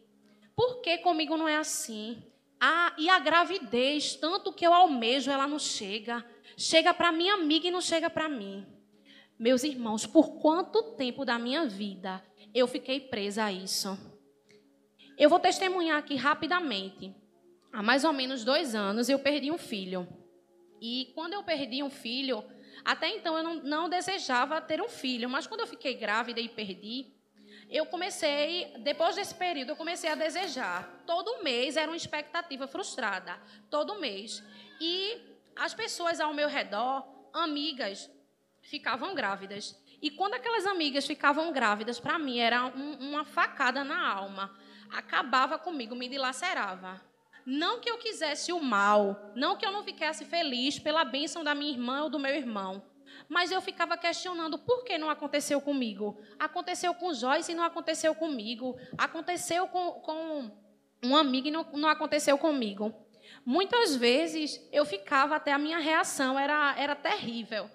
Por 0.55 0.81
que 0.81 0.97
comigo 0.97 1.37
não 1.37 1.47
é 1.47 1.57
assim? 1.57 2.17
Ah, 2.59 2.95
e 2.97 3.07
a 3.09 3.19
gravidez, 3.19 4.15
tanto 4.15 4.51
que 4.51 4.65
eu 4.65 4.73
almejo, 4.73 5.29
ela 5.29 5.47
não 5.47 5.59
chega 5.59 6.25
chega 6.57 6.91
para 6.91 7.11
minha 7.11 7.35
amiga 7.35 7.67
e 7.67 7.71
não 7.71 7.79
chega 7.79 8.09
para 8.09 8.27
mim. 8.27 8.65
Meus 9.37 9.63
irmãos, 9.63 10.07
por 10.07 10.39
quanto 10.41 10.95
tempo 10.95 11.23
da 11.23 11.37
minha 11.37 11.67
vida 11.67 12.23
eu 12.53 12.67
fiquei 12.67 12.99
presa 12.99 13.45
a 13.45 13.53
isso? 13.53 13.95
Eu 15.15 15.29
vou 15.29 15.39
testemunhar 15.39 15.99
aqui 15.99 16.15
rapidamente. 16.15 17.15
Há 17.71 17.83
mais 17.83 18.03
ou 18.03 18.11
menos 18.11 18.43
dois 18.43 18.73
anos 18.73 19.07
eu 19.07 19.19
perdi 19.19 19.51
um 19.51 19.57
filho. 19.57 20.07
E 20.81 21.11
quando 21.13 21.33
eu 21.33 21.43
perdi 21.43 21.83
um 21.83 21.89
filho, 21.89 22.43
até 22.83 23.07
então 23.09 23.37
eu 23.37 23.43
não, 23.43 23.55
não 23.55 23.89
desejava 23.89 24.59
ter 24.59 24.81
um 24.81 24.89
filho, 24.89 25.29
mas 25.29 25.45
quando 25.45 25.61
eu 25.61 25.67
fiquei 25.67 25.93
grávida 25.93 26.39
e 26.39 26.49
perdi, 26.49 27.13
eu 27.69 27.85
comecei, 27.85 28.73
depois 28.79 29.15
desse 29.15 29.35
período, 29.35 29.69
eu 29.69 29.75
comecei 29.75 30.09
a 30.09 30.15
desejar. 30.15 31.03
Todo 31.05 31.43
mês 31.43 31.77
era 31.77 31.91
uma 31.91 31.97
expectativa 31.97 32.67
frustrada, 32.67 33.37
todo 33.69 33.99
mês. 33.99 34.43
E 34.79 35.36
as 35.59 35.73
pessoas 35.73 36.19
ao 36.19 36.33
meu 36.33 36.47
redor, 36.47 37.05
amigas, 37.33 38.09
ficavam 38.61 39.15
grávidas. 39.15 39.75
E 40.01 40.11
quando 40.11 40.35
aquelas 40.35 40.65
amigas 40.65 41.07
ficavam 41.07 41.51
grávidas, 41.51 41.99
para 41.99 42.19
mim 42.19 42.39
era 42.39 42.65
um, 42.65 43.09
uma 43.09 43.25
facada 43.25 43.83
na 43.83 44.07
alma. 44.07 44.55
Acabava 44.91 45.57
comigo, 45.57 45.95
me 45.95 46.07
dilacerava. 46.07 47.01
Não 47.45 47.79
que 47.79 47.89
eu 47.89 47.97
quisesse 47.97 48.51
o 48.51 48.61
mal, 48.61 49.31
não 49.35 49.55
que 49.55 49.65
eu 49.65 49.71
não 49.71 49.83
ficasse 49.83 50.25
feliz 50.25 50.77
pela 50.77 51.05
bênção 51.05 51.43
da 51.43 51.55
minha 51.55 51.71
irmã 51.71 52.03
ou 52.03 52.09
do 52.09 52.19
meu 52.19 52.35
irmão. 52.35 52.83
Mas 53.29 53.51
eu 53.51 53.61
ficava 53.61 53.97
questionando 53.97 54.59
por 54.59 54.83
que 54.83 54.97
não 54.97 55.09
aconteceu 55.09 55.59
comigo. 55.61 56.19
Aconteceu 56.37 56.93
com 56.93 57.13
Joyce 57.13 57.51
e 57.51 57.55
não 57.55 57.63
aconteceu 57.63 58.13
comigo. 58.13 58.77
Aconteceu 58.97 59.67
com, 59.67 59.93
com 59.93 60.51
um 61.03 61.15
amigo 61.15 61.47
e 61.47 61.51
não, 61.51 61.63
não 61.73 61.89
aconteceu 61.89 62.37
comigo. 62.37 62.93
Muitas 63.45 63.95
vezes 63.95 64.61
eu 64.71 64.85
ficava, 64.85 65.35
até 65.35 65.51
a 65.51 65.57
minha 65.57 65.77
reação 65.77 66.37
era, 66.37 66.75
era 66.77 66.95
terrível. 66.95 67.69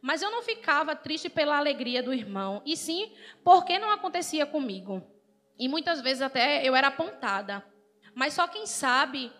Mas 0.00 0.22
eu 0.22 0.30
não 0.30 0.42
ficava 0.42 0.94
triste 0.94 1.28
pela 1.28 1.56
alegria 1.56 2.02
do 2.02 2.14
irmão, 2.14 2.62
e 2.64 2.76
sim 2.76 3.12
porque 3.42 3.78
não 3.78 3.90
acontecia 3.90 4.46
comigo. 4.46 5.02
E 5.58 5.68
muitas 5.68 6.00
vezes 6.00 6.22
até 6.22 6.66
eu 6.66 6.76
era 6.76 6.88
apontada. 6.88 7.64
Mas 8.14 8.34
só 8.34 8.46
quem 8.46 8.66
sabe 8.66 9.32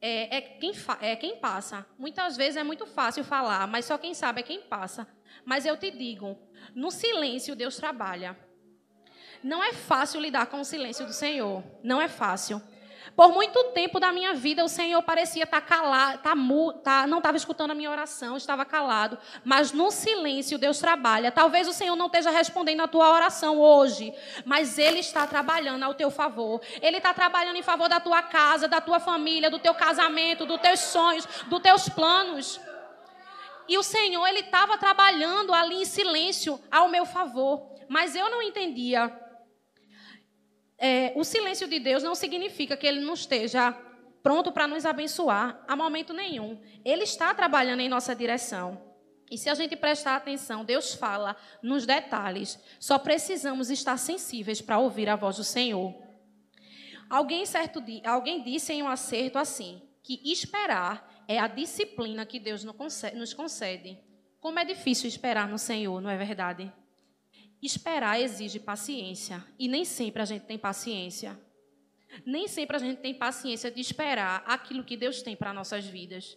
é, 0.00 0.36
é, 0.36 0.40
quem, 0.40 0.72
é 1.00 1.14
quem 1.14 1.36
passa. 1.36 1.86
Muitas 1.98 2.36
vezes 2.36 2.56
é 2.56 2.64
muito 2.64 2.86
fácil 2.86 3.22
falar, 3.22 3.66
mas 3.68 3.84
só 3.84 3.98
quem 3.98 4.14
sabe 4.14 4.40
é 4.40 4.44
quem 4.44 4.62
passa. 4.62 5.06
Mas 5.44 5.66
eu 5.66 5.76
te 5.76 5.90
digo, 5.90 6.38
no 6.74 6.90
silêncio 6.90 7.54
Deus 7.54 7.76
trabalha. 7.76 8.36
Não 9.42 9.62
é 9.62 9.72
fácil 9.72 10.20
lidar 10.20 10.46
com 10.46 10.60
o 10.60 10.64
silêncio 10.64 11.06
do 11.06 11.12
Senhor. 11.12 11.62
Não 11.82 12.00
é 12.00 12.08
fácil. 12.08 12.60
Por 13.16 13.32
muito 13.32 13.64
tempo 13.72 14.00
da 14.00 14.12
minha 14.12 14.34
vida, 14.34 14.64
o 14.64 14.68
Senhor 14.68 15.02
parecia 15.02 15.44
estar 15.44 15.60
calado, 15.60 16.16
estar 16.16 16.36
tá, 16.82 17.06
não 17.06 17.18
estava 17.18 17.36
escutando 17.36 17.72
a 17.72 17.74
minha 17.74 17.90
oração, 17.90 18.36
estava 18.36 18.64
calado. 18.64 19.18
Mas 19.44 19.72
no 19.72 19.90
silêncio, 19.90 20.58
Deus 20.58 20.78
trabalha. 20.78 21.30
Talvez 21.30 21.68
o 21.68 21.72
Senhor 21.72 21.96
não 21.96 22.06
esteja 22.06 22.30
respondendo 22.30 22.82
a 22.82 22.88
tua 22.88 23.12
oração 23.12 23.58
hoje, 23.58 24.14
mas 24.44 24.78
Ele 24.78 25.00
está 25.00 25.26
trabalhando 25.26 25.82
ao 25.82 25.94
teu 25.94 26.10
favor. 26.10 26.60
Ele 26.80 26.96
está 26.98 27.12
trabalhando 27.12 27.56
em 27.56 27.62
favor 27.62 27.88
da 27.88 28.00
tua 28.00 28.22
casa, 28.22 28.68
da 28.68 28.80
tua 28.80 29.00
família, 29.00 29.50
do 29.50 29.58
teu 29.58 29.74
casamento, 29.74 30.46
dos 30.46 30.60
teus 30.60 30.80
sonhos, 30.80 31.26
dos 31.46 31.60
teus 31.60 31.88
planos. 31.88 32.60
E 33.68 33.76
o 33.78 33.82
Senhor, 33.82 34.26
Ele 34.26 34.40
estava 34.40 34.78
trabalhando 34.78 35.52
ali 35.52 35.82
em 35.82 35.84
silêncio 35.84 36.60
ao 36.70 36.88
meu 36.88 37.04
favor. 37.04 37.70
Mas 37.88 38.14
eu 38.14 38.30
não 38.30 38.40
entendia 38.40 39.12
é, 40.80 41.12
o 41.14 41.22
silêncio 41.22 41.68
de 41.68 41.78
Deus 41.78 42.02
não 42.02 42.14
significa 42.14 42.74
que 42.74 42.86
Ele 42.86 43.00
não 43.00 43.12
esteja 43.12 43.72
pronto 44.22 44.50
para 44.50 44.66
nos 44.66 44.86
abençoar 44.86 45.62
a 45.68 45.76
momento 45.76 46.14
nenhum. 46.14 46.58
Ele 46.82 47.04
está 47.04 47.34
trabalhando 47.34 47.80
em 47.80 47.88
nossa 47.88 48.14
direção. 48.16 48.80
E 49.30 49.36
se 49.38 49.48
a 49.48 49.54
gente 49.54 49.76
prestar 49.76 50.16
atenção, 50.16 50.64
Deus 50.64 50.94
fala 50.94 51.36
nos 51.62 51.84
detalhes. 51.86 52.58
Só 52.80 52.98
precisamos 52.98 53.70
estar 53.70 53.96
sensíveis 53.98 54.60
para 54.60 54.78
ouvir 54.78 55.08
a 55.08 55.16
voz 55.16 55.36
do 55.36 55.44
Senhor. 55.44 55.94
Alguém 57.08 57.44
certo 57.44 57.82
alguém 58.04 58.42
disse 58.42 58.72
em 58.72 58.82
um 58.82 58.88
acerto 58.88 59.38
assim, 59.38 59.82
que 60.02 60.20
esperar 60.32 61.24
é 61.28 61.38
a 61.38 61.46
disciplina 61.46 62.24
que 62.24 62.40
Deus 62.40 62.64
nos 62.64 63.34
concede. 63.34 63.98
Como 64.40 64.58
é 64.58 64.64
difícil 64.64 65.08
esperar 65.08 65.46
no 65.46 65.58
Senhor, 65.58 66.00
não 66.00 66.08
é 66.08 66.16
verdade? 66.16 66.72
Esperar 67.62 68.20
exige 68.20 68.58
paciência 68.58 69.44
e 69.58 69.68
nem 69.68 69.84
sempre 69.84 70.22
a 70.22 70.24
gente 70.24 70.46
tem 70.46 70.58
paciência. 70.58 71.38
Nem 72.24 72.48
sempre 72.48 72.76
a 72.76 72.80
gente 72.80 73.00
tem 73.00 73.14
paciência 73.14 73.70
de 73.70 73.80
esperar 73.80 74.42
aquilo 74.46 74.84
que 74.84 74.96
Deus 74.96 75.22
tem 75.22 75.36
para 75.36 75.52
nossas 75.52 75.84
vidas. 75.84 76.36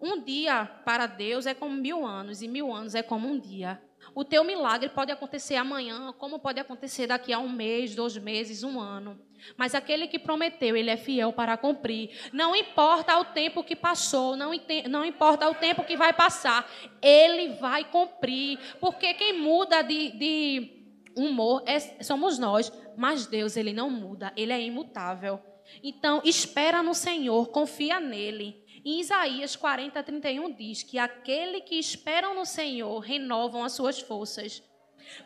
Um 0.00 0.22
dia 0.22 0.64
para 0.64 1.06
Deus 1.06 1.46
é 1.46 1.54
como 1.54 1.76
mil 1.76 2.04
anos, 2.06 2.42
e 2.42 2.48
mil 2.48 2.72
anos 2.72 2.94
é 2.94 3.02
como 3.02 3.28
um 3.28 3.38
dia. 3.38 3.80
O 4.14 4.24
teu 4.24 4.44
milagre 4.44 4.88
pode 4.90 5.10
acontecer 5.10 5.56
amanhã, 5.56 6.12
como 6.18 6.38
pode 6.38 6.60
acontecer 6.60 7.06
daqui 7.06 7.32
a 7.32 7.38
um 7.38 7.48
mês, 7.48 7.94
dois 7.94 8.16
meses, 8.16 8.62
um 8.62 8.78
ano. 8.78 9.18
Mas 9.56 9.74
aquele 9.74 10.06
que 10.06 10.18
prometeu, 10.18 10.76
ele 10.76 10.90
é 10.90 10.96
fiel 10.96 11.32
para 11.32 11.56
cumprir. 11.56 12.10
Não 12.32 12.54
importa 12.54 13.18
o 13.18 13.24
tempo 13.24 13.64
que 13.64 13.74
passou, 13.74 14.36
não, 14.36 14.52
não 14.88 15.04
importa 15.04 15.48
o 15.48 15.54
tempo 15.54 15.84
que 15.84 15.96
vai 15.96 16.12
passar, 16.12 16.70
ele 17.00 17.54
vai 17.54 17.84
cumprir. 17.84 18.58
Porque 18.80 19.14
quem 19.14 19.38
muda 19.38 19.82
de, 19.82 20.10
de 20.10 20.82
humor 21.16 21.62
é, 21.66 21.78
somos 22.02 22.38
nós, 22.38 22.72
mas 22.96 23.26
Deus, 23.26 23.56
ele 23.56 23.72
não 23.72 23.88
muda, 23.88 24.32
ele 24.36 24.52
é 24.52 24.60
imutável. 24.60 25.40
Então, 25.82 26.20
espera 26.24 26.82
no 26.82 26.94
Senhor, 26.94 27.48
confia 27.48 27.98
nele. 27.98 28.61
Em 28.84 28.98
Isaías 28.98 29.54
40, 29.54 30.02
31 30.02 30.52
diz 30.52 30.82
que 30.82 30.98
aquele 30.98 31.60
que 31.60 31.76
esperam 31.76 32.34
no 32.34 32.44
Senhor 32.44 32.98
renovam 32.98 33.62
as 33.62 33.72
suas 33.72 34.00
forças. 34.00 34.60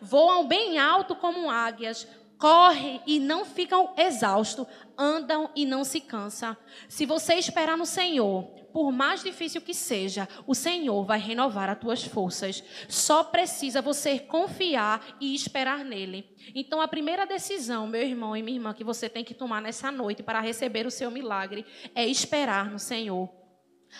Voam 0.00 0.46
bem 0.46 0.78
alto 0.78 1.16
como 1.16 1.50
águias, 1.50 2.06
correm 2.38 3.00
e 3.06 3.18
não 3.18 3.46
ficam 3.46 3.94
exaustos, 3.96 4.66
andam 4.98 5.50
e 5.56 5.64
não 5.64 5.84
se 5.84 6.02
cansam. 6.02 6.54
Se 6.86 7.06
você 7.06 7.34
esperar 7.34 7.78
no 7.78 7.86
Senhor, 7.86 8.44
por 8.74 8.92
mais 8.92 9.22
difícil 9.22 9.62
que 9.62 9.72
seja, 9.72 10.28
o 10.46 10.54
Senhor 10.54 11.02
vai 11.06 11.18
renovar 11.18 11.70
as 11.70 11.78
tuas 11.78 12.04
forças. 12.04 12.62
Só 12.90 13.24
precisa 13.24 13.80
você 13.80 14.18
confiar 14.18 15.16
e 15.18 15.34
esperar 15.34 15.82
nele. 15.82 16.28
Então, 16.54 16.78
a 16.78 16.88
primeira 16.88 17.24
decisão, 17.24 17.86
meu 17.86 18.02
irmão 18.02 18.36
e 18.36 18.42
minha 18.42 18.58
irmã, 18.58 18.74
que 18.74 18.84
você 18.84 19.08
tem 19.08 19.24
que 19.24 19.32
tomar 19.32 19.62
nessa 19.62 19.90
noite 19.90 20.22
para 20.22 20.40
receber 20.40 20.86
o 20.86 20.90
seu 20.90 21.10
milagre 21.10 21.64
é 21.94 22.06
esperar 22.06 22.70
no 22.70 22.78
Senhor. 22.78 23.45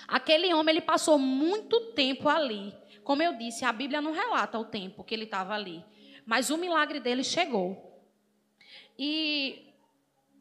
Aquele 0.09 0.52
homem 0.52 0.75
ele 0.75 0.85
passou 0.85 1.19
muito 1.19 1.93
tempo 1.93 2.28
ali. 2.28 2.75
Como 3.02 3.23
eu 3.23 3.35
disse, 3.35 3.64
a 3.64 3.73
Bíblia 3.73 4.00
não 4.00 4.12
relata 4.12 4.59
o 4.59 4.64
tempo 4.64 5.05
que 5.05 5.14
ele 5.14 5.25
estava 5.25 5.55
ali, 5.55 5.85
mas 6.25 6.50
o 6.50 6.57
milagre 6.57 7.00
dele 7.00 7.23
chegou. 7.23 8.02
E 8.99 9.73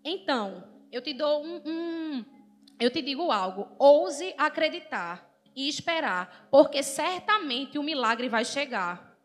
então, 0.03 0.63
eu 0.91 1.01
te 1.01 1.13
dou 1.13 1.43
um, 1.43 1.61
um 1.65 2.25
eu 2.79 2.91
te 2.91 3.01
digo 3.01 3.31
algo, 3.31 3.67
ouse 3.79 4.33
acreditar 4.37 5.29
e 5.55 5.69
esperar, 5.69 6.47
porque 6.51 6.83
certamente 6.83 7.79
o 7.79 7.83
milagre 7.83 8.27
vai 8.27 8.43
chegar. 8.43 9.17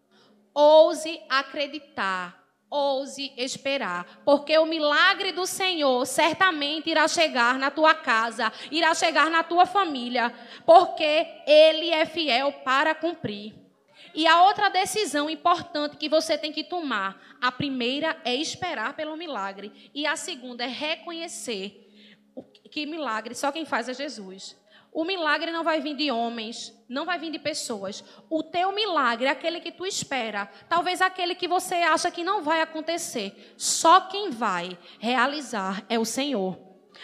Ouse 0.54 1.20
acreditar 1.28 2.39
ouse 2.70 3.32
esperar, 3.36 4.22
porque 4.24 4.56
o 4.56 4.64
milagre 4.64 5.32
do 5.32 5.44
Senhor 5.44 6.06
certamente 6.06 6.88
irá 6.88 7.08
chegar 7.08 7.58
na 7.58 7.70
tua 7.70 7.94
casa, 7.94 8.52
irá 8.70 8.94
chegar 8.94 9.28
na 9.28 9.42
tua 9.42 9.66
família, 9.66 10.32
porque 10.64 11.26
Ele 11.46 11.90
é 11.90 12.06
fiel 12.06 12.52
para 12.64 12.94
cumprir. 12.94 13.54
E 14.14 14.26
a 14.26 14.42
outra 14.44 14.68
decisão 14.68 15.28
importante 15.28 15.96
que 15.96 16.08
você 16.08 16.38
tem 16.38 16.52
que 16.52 16.64
tomar, 16.64 17.20
a 17.40 17.50
primeira 17.50 18.16
é 18.24 18.34
esperar 18.34 18.94
pelo 18.94 19.16
milagre, 19.16 19.90
e 19.92 20.06
a 20.06 20.16
segunda 20.16 20.64
é 20.64 20.68
reconhecer 20.68 21.88
que 22.70 22.86
milagre 22.86 23.34
só 23.34 23.50
quem 23.50 23.64
faz 23.64 23.88
é 23.88 23.94
Jesus. 23.94 24.56
O 24.92 25.04
milagre 25.04 25.52
não 25.52 25.62
vai 25.62 25.80
vir 25.80 25.94
de 25.94 26.10
homens, 26.10 26.74
não 26.88 27.04
vai 27.04 27.18
vir 27.18 27.30
de 27.30 27.38
pessoas. 27.38 28.02
O 28.28 28.42
teu 28.42 28.72
milagre 28.72 29.26
é 29.26 29.30
aquele 29.30 29.60
que 29.60 29.70
tu 29.70 29.86
espera, 29.86 30.50
talvez 30.68 31.00
aquele 31.00 31.34
que 31.34 31.46
você 31.46 31.76
acha 31.76 32.10
que 32.10 32.24
não 32.24 32.42
vai 32.42 32.60
acontecer. 32.60 33.54
Só 33.56 34.00
quem 34.02 34.30
vai 34.30 34.76
realizar 34.98 35.84
é 35.88 35.98
o 35.98 36.04
Senhor. 36.04 36.58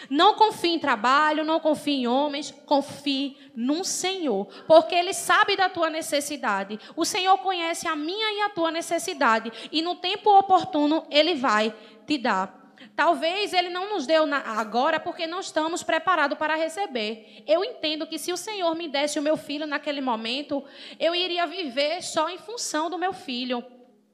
Não 0.09 0.35
confie 0.35 0.73
em 0.73 0.79
trabalho, 0.79 1.45
não 1.45 1.59
confie 1.59 2.01
em 2.01 2.07
homens, 2.07 2.53
confie 2.65 3.37
no 3.55 3.83
Senhor, 3.83 4.45
porque 4.67 4.93
Ele 4.93 5.13
sabe 5.13 5.55
da 5.55 5.69
tua 5.69 5.89
necessidade. 5.89 6.79
O 6.95 7.05
Senhor 7.05 7.37
conhece 7.39 7.87
a 7.87 7.95
minha 7.95 8.33
e 8.33 8.41
a 8.41 8.49
tua 8.49 8.69
necessidade, 8.69 9.51
e 9.71 9.81
no 9.81 9.95
tempo 9.95 10.37
oportuno 10.37 11.05
Ele 11.09 11.33
vai 11.35 11.73
te 12.05 12.17
dar. 12.17 12.66
Talvez 12.97 13.53
ele 13.53 13.69
não 13.69 13.91
nos 13.91 14.07
deu 14.07 14.23
agora 14.33 14.99
porque 14.99 15.27
não 15.27 15.39
estamos 15.39 15.83
preparados 15.83 16.35
para 16.35 16.55
receber. 16.55 17.43
Eu 17.45 17.63
entendo 17.63 18.07
que 18.07 18.17
se 18.17 18.33
o 18.33 18.37
Senhor 18.37 18.73
me 18.73 18.87
desse 18.87 19.19
o 19.19 19.21
meu 19.21 19.37
filho 19.37 19.67
naquele 19.67 20.01
momento, 20.01 20.65
eu 20.99 21.13
iria 21.13 21.45
viver 21.45 22.01
só 22.01 22.27
em 22.27 22.39
função 22.39 22.89
do 22.89 22.97
meu 22.97 23.13
filho. 23.13 23.63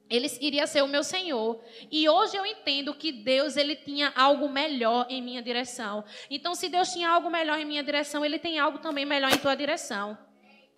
Ele 0.09 0.27
iria 0.41 0.67
ser 0.67 0.83
o 0.83 0.87
meu 0.89 1.01
Senhor. 1.01 1.63
E 1.89 2.09
hoje 2.09 2.35
eu 2.35 2.45
entendo 2.45 2.93
que 2.93 3.13
Deus 3.13 3.55
ele 3.55 3.77
tinha 3.77 4.11
algo 4.17 4.49
melhor 4.49 5.07
em 5.09 5.21
minha 5.21 5.41
direção. 5.41 6.03
Então, 6.29 6.53
se 6.53 6.67
Deus 6.67 6.91
tinha 6.91 7.09
algo 7.09 7.29
melhor 7.29 7.57
em 7.57 7.65
minha 7.65 7.83
direção, 7.83 8.25
Ele 8.25 8.37
tem 8.37 8.59
algo 8.59 8.79
também 8.79 9.05
melhor 9.05 9.31
em 9.31 9.37
tua 9.37 9.55
direção. 9.55 10.17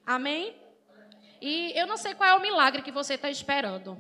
Amém? 0.06 0.56
E 1.42 1.74
eu 1.76 1.88
não 1.88 1.98
sei 1.98 2.14
qual 2.14 2.30
é 2.30 2.36
o 2.36 2.42
milagre 2.42 2.84
que 2.84 2.92
você 2.92 3.16
está 3.16 3.32
esperando 3.32 3.98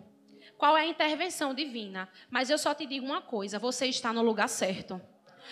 qual 0.57 0.77
é 0.77 0.81
a 0.81 0.88
intervenção 0.88 1.53
divina. 1.53 2.09
Mas 2.29 2.50
eu 2.50 2.57
só 2.57 2.74
te 2.74 2.85
digo 2.85 3.05
uma 3.05 3.21
coisa: 3.21 3.59
você 3.59 3.85
está 3.88 4.12
no 4.12 4.21
lugar 4.21 4.50
certo. 4.50 5.01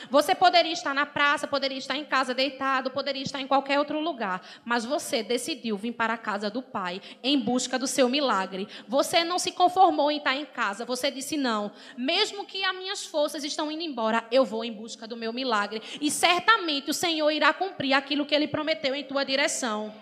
Você 0.10 0.33
poderia 0.33 0.72
estar 0.72 0.93
na 0.93 1.05
praça, 1.05 1.48
poderia 1.48 1.77
estar 1.77 1.95
em 1.95 2.05
casa 2.05 2.33
deitado, 2.33 2.91
poderia 2.91 3.22
estar 3.22 3.39
em 3.39 3.48
qualquer 3.48 3.79
outro 3.79 4.00
lugar, 4.00 4.41
mas 4.65 4.86
você 4.86 5.24
decidiu 5.24 5.77
vir 5.77 5.93
para 5.93 6.13
a 6.13 6.17
casa 6.17 6.50
do 6.50 6.62
Pai 6.62 7.01
em 7.24 7.39
busca 7.39 7.77
do 7.77 7.88
seu 7.88 8.10
milagre. 8.10 8.67
Você 8.88 9.24
não 9.24 9.39
se 9.39 9.51
conformou 9.51 10.12
em 10.12 10.17
estar 10.17 10.36
em 10.36 10.45
casa, 10.45 10.86
você 10.86 11.12
disse 11.12 11.38
não. 11.38 11.72
Mesmo 11.98 12.45
que 12.45 12.63
as 12.63 12.75
minhas 12.75 13.05
forças 13.05 13.43
estão 13.43 13.72
indo 13.72 13.83
embora, 13.83 14.25
eu 14.31 14.43
vou 14.43 14.65
em 14.65 14.74
busca 14.74 15.07
do 15.07 15.17
meu 15.17 15.31
milagre 15.31 15.81
e 16.01 16.10
certamente 16.10 16.89
o 16.89 16.93
Senhor 16.93 17.29
irá 17.31 17.53
cumprir 17.53 17.93
aquilo 17.93 18.25
que 18.25 18.36
ele 18.36 18.48
prometeu 18.48 18.95
em 18.95 19.03
tua 19.03 19.24
direção. 19.24 19.93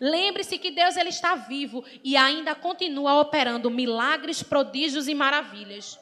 Lembre-se 0.00 0.58
que 0.58 0.70
Deus 0.70 0.96
ele 0.96 1.10
está 1.10 1.34
vivo 1.34 1.84
e 2.02 2.16
ainda 2.16 2.54
continua 2.54 3.20
operando 3.20 3.70
milagres, 3.70 4.42
prodígios 4.42 5.08
e 5.08 5.14
maravilhas. 5.14 5.98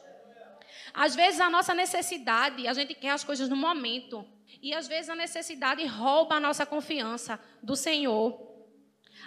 Às 0.93 1.15
vezes 1.15 1.41
a 1.41 1.49
nossa 1.49 1.73
necessidade, 1.73 2.67
a 2.67 2.73
gente 2.73 2.93
quer 2.93 3.09
as 3.09 3.23
coisas 3.23 3.49
no 3.49 3.55
momento, 3.55 4.25
e 4.61 4.73
às 4.73 4.87
vezes 4.87 5.09
a 5.09 5.15
necessidade 5.15 5.85
rouba 5.85 6.35
a 6.35 6.39
nossa 6.39 6.65
confiança 6.65 7.39
do 7.61 7.75
Senhor. 7.75 8.53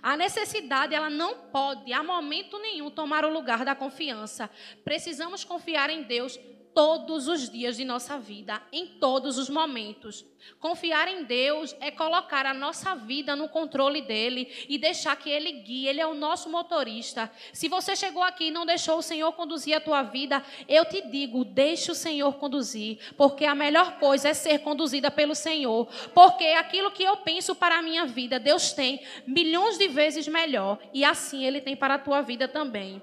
A 0.03 0.17
necessidade, 0.17 0.95
ela 0.95 1.11
não 1.11 1.49
pode, 1.49 1.93
a 1.93 2.03
momento 2.03 2.59
nenhum, 2.59 2.91
tomar 2.91 3.25
o 3.25 3.33
lugar 3.33 3.65
da 3.65 3.75
confiança. 3.75 4.49
Precisamos 4.85 5.43
confiar 5.43 5.91
em 5.91 6.03
Deus 6.03 6.39
todos 6.77 7.27
os 7.27 7.49
dias 7.49 7.79
de 7.79 7.87
nossa 7.87 8.19
vida, 8.19 8.61
em 8.71 8.87
todos 8.87 9.39
os 9.39 9.49
momentos. 9.49 10.27
Confiar 10.61 11.09
em 11.09 11.25
Deus 11.25 11.75
é 11.81 11.91
colocar 11.91 12.45
a 12.45 12.53
nossa 12.53 12.95
vida 12.95 13.35
no 13.35 13.49
controle 13.49 14.03
dele 14.03 14.47
e 14.69 14.77
deixar 14.77 15.17
que 15.17 15.31
ele 15.31 15.53
guie, 15.53 15.89
ele 15.89 16.03
é 16.03 16.07
o 16.07 16.13
nosso 16.13 16.51
motorista. 16.51 17.33
Se 17.51 17.67
você 17.67 17.97
chegou 17.97 18.23
aqui 18.23 18.49
e 18.49 18.51
não 18.51 18.67
deixou 18.67 18.99
o 18.99 19.03
Senhor 19.03 19.33
conduzir 19.33 19.75
a 19.75 19.81
tua 19.81 20.03
vida, 20.03 20.45
eu 20.69 20.85
te 20.85 21.01
digo, 21.01 21.47
deixe 21.47 21.91
o 21.91 21.95
Senhor 21.95 22.35
conduzir, 22.35 22.99
porque 23.17 23.47
a 23.47 23.55
melhor 23.55 23.99
coisa 23.99 24.29
é 24.29 24.35
ser 24.35 24.59
conduzida 24.59 25.11
pelo 25.11 25.35
Senhor, 25.35 25.87
porque 26.13 26.45
aquilo 26.45 26.91
que 26.91 27.03
eu 27.03 27.17
penso 27.17 27.55
para 27.55 27.79
a 27.79 27.83
minha 27.83 28.05
vida, 28.05 28.39
Deus 28.39 28.75
tem 28.75 29.01
milhões 29.27 29.79
de 29.79 29.89
vezes 29.89 30.29
melhor 30.29 30.79
e 30.93 31.07
assim 31.07 31.43
ele 31.43 31.63
tem 31.63 31.75
para 31.75 31.95
a 31.95 31.99
tua 31.99 32.21
vida 32.21 32.47
também. 32.47 33.01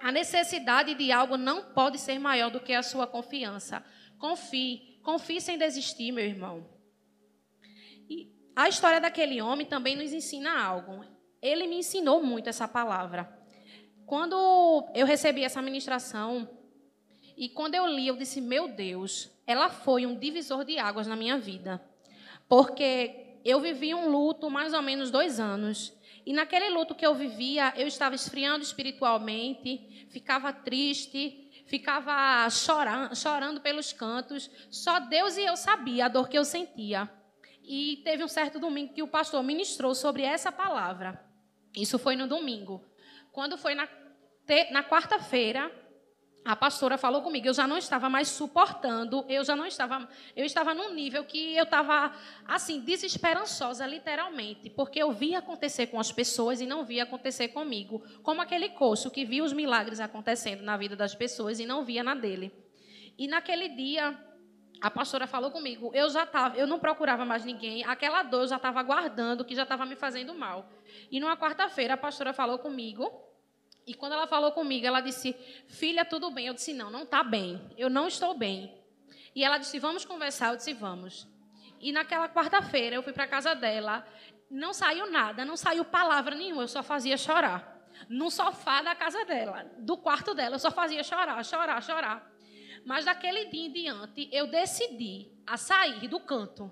A 0.00 0.12
necessidade 0.12 0.94
de 0.94 1.10
algo 1.10 1.36
não 1.36 1.62
pode 1.72 1.98
ser 1.98 2.18
maior 2.18 2.50
do 2.50 2.60
que 2.60 2.72
a 2.72 2.82
sua 2.82 3.06
confiança. 3.06 3.84
Confie, 4.18 4.98
confie 5.02 5.40
sem 5.40 5.58
desistir, 5.58 6.12
meu 6.12 6.24
irmão. 6.24 6.68
E 8.08 8.32
a 8.54 8.68
história 8.68 9.00
daquele 9.00 9.40
homem 9.40 9.66
também 9.66 9.96
nos 9.96 10.12
ensina 10.12 10.62
algo. 10.62 11.04
Ele 11.40 11.66
me 11.66 11.76
ensinou 11.76 12.22
muito 12.22 12.48
essa 12.48 12.66
palavra. 12.66 13.32
Quando 14.06 14.88
eu 14.94 15.06
recebi 15.06 15.44
essa 15.44 15.60
ministração 15.60 16.48
e 17.36 17.48
quando 17.48 17.74
eu 17.74 17.86
li, 17.86 18.08
eu 18.08 18.16
disse: 18.16 18.40
Meu 18.40 18.68
Deus, 18.68 19.30
ela 19.46 19.68
foi 19.68 20.06
um 20.06 20.18
divisor 20.18 20.64
de 20.64 20.78
águas 20.78 21.06
na 21.06 21.14
minha 21.14 21.38
vida. 21.38 21.80
Porque 22.48 23.38
eu 23.44 23.60
vivi 23.60 23.94
um 23.94 24.08
luto 24.08 24.50
mais 24.50 24.72
ou 24.74 24.82
menos 24.82 25.10
dois 25.10 25.38
anos. 25.38 25.92
E 26.28 26.32
naquele 26.34 26.68
luto 26.68 26.94
que 26.94 27.06
eu 27.06 27.14
vivia, 27.14 27.72
eu 27.74 27.86
estava 27.86 28.14
esfriando 28.14 28.62
espiritualmente, 28.62 30.06
ficava 30.10 30.52
triste, 30.52 31.64
ficava 31.64 32.46
chorando, 32.50 33.16
chorando 33.16 33.60
pelos 33.62 33.94
cantos. 33.94 34.50
Só 34.70 35.00
Deus 35.00 35.38
e 35.38 35.46
eu 35.46 35.56
sabia 35.56 36.04
a 36.04 36.08
dor 36.08 36.28
que 36.28 36.36
eu 36.36 36.44
sentia. 36.44 37.10
E 37.64 38.02
teve 38.04 38.22
um 38.22 38.28
certo 38.28 38.60
domingo 38.60 38.92
que 38.92 39.02
o 39.02 39.08
pastor 39.08 39.42
ministrou 39.42 39.94
sobre 39.94 40.22
essa 40.22 40.52
palavra. 40.52 41.18
Isso 41.74 41.98
foi 41.98 42.14
no 42.14 42.28
domingo. 42.28 42.84
Quando 43.32 43.56
foi 43.56 43.74
na, 43.74 43.88
na 44.70 44.84
quarta-feira, 44.84 45.72
a 46.48 46.56
pastora 46.56 46.96
falou 46.96 47.20
comigo, 47.20 47.46
eu 47.46 47.52
já 47.52 47.66
não 47.66 47.76
estava 47.76 48.08
mais 48.08 48.28
suportando, 48.28 49.22
eu 49.28 49.44
já 49.44 49.54
não 49.54 49.66
estava, 49.66 50.08
eu 50.34 50.46
estava 50.46 50.72
num 50.72 50.94
nível 50.94 51.22
que 51.22 51.54
eu 51.54 51.64
estava 51.64 52.10
assim 52.46 52.80
desesperançosa, 52.80 53.86
literalmente, 53.86 54.70
porque 54.70 54.98
eu 54.98 55.12
via 55.12 55.40
acontecer 55.40 55.88
com 55.88 56.00
as 56.00 56.10
pessoas 56.10 56.62
e 56.62 56.66
não 56.66 56.86
via 56.86 57.02
acontecer 57.02 57.48
comigo, 57.48 58.02
como 58.22 58.40
aquele 58.40 58.70
coxo 58.70 59.10
que 59.10 59.26
via 59.26 59.44
os 59.44 59.52
milagres 59.52 60.00
acontecendo 60.00 60.62
na 60.62 60.74
vida 60.78 60.96
das 60.96 61.14
pessoas 61.14 61.60
e 61.60 61.66
não 61.66 61.84
via 61.84 62.02
na 62.02 62.14
dele. 62.14 62.50
E 63.18 63.28
naquele 63.28 63.68
dia 63.68 64.18
a 64.80 64.90
pastora 64.90 65.26
falou 65.26 65.50
comigo, 65.50 65.90
eu 65.92 66.08
já 66.08 66.24
estava, 66.24 66.56
eu 66.56 66.66
não 66.66 66.78
procurava 66.78 67.26
mais 67.26 67.44
ninguém, 67.44 67.84
aquela 67.84 68.22
dor 68.22 68.44
eu 68.44 68.48
já 68.48 68.56
estava 68.56 68.82
guardando, 68.82 69.44
que 69.44 69.54
já 69.54 69.64
estava 69.64 69.84
me 69.84 69.96
fazendo 69.96 70.34
mal. 70.34 70.66
E 71.10 71.20
numa 71.20 71.36
quarta-feira 71.36 71.92
a 71.92 71.98
pastora 71.98 72.32
falou 72.32 72.58
comigo 72.58 73.27
e 73.88 73.94
quando 73.94 74.12
ela 74.12 74.26
falou 74.26 74.52
comigo, 74.52 74.86
ela 74.86 75.00
disse: 75.00 75.34
Filha, 75.66 76.04
tudo 76.04 76.30
bem? 76.30 76.46
Eu 76.46 76.54
disse: 76.54 76.74
Não, 76.74 76.90
não 76.90 77.04
está 77.04 77.22
bem. 77.24 77.58
Eu 77.76 77.88
não 77.88 78.06
estou 78.06 78.36
bem. 78.36 78.78
E 79.34 79.42
ela 79.42 79.56
disse: 79.56 79.78
Vamos 79.78 80.04
conversar? 80.04 80.52
Eu 80.52 80.56
disse: 80.56 80.74
Vamos. 80.74 81.26
E 81.80 81.90
naquela 81.90 82.28
quarta-feira 82.28 82.96
eu 82.96 83.02
fui 83.02 83.14
para 83.14 83.26
casa 83.26 83.54
dela. 83.54 84.06
Não 84.50 84.74
saiu 84.74 85.10
nada, 85.10 85.44
não 85.44 85.56
saiu 85.56 85.84
palavra 85.86 86.34
nenhuma. 86.34 86.62
Eu 86.62 86.68
só 86.68 86.82
fazia 86.82 87.16
chorar. 87.16 87.76
No 88.08 88.30
sofá 88.30 88.82
da 88.82 88.94
casa 88.94 89.24
dela, 89.24 89.64
do 89.78 89.96
quarto 89.96 90.34
dela, 90.34 90.56
eu 90.56 90.58
só 90.58 90.70
fazia 90.70 91.02
chorar, 91.02 91.42
chorar, 91.44 91.82
chorar. 91.82 92.30
Mas 92.84 93.06
daquele 93.06 93.46
dia 93.46 93.66
em 93.66 93.72
diante, 93.72 94.28
eu 94.30 94.46
decidi 94.46 95.32
a 95.46 95.56
sair 95.56 96.06
do 96.08 96.20
canto 96.20 96.70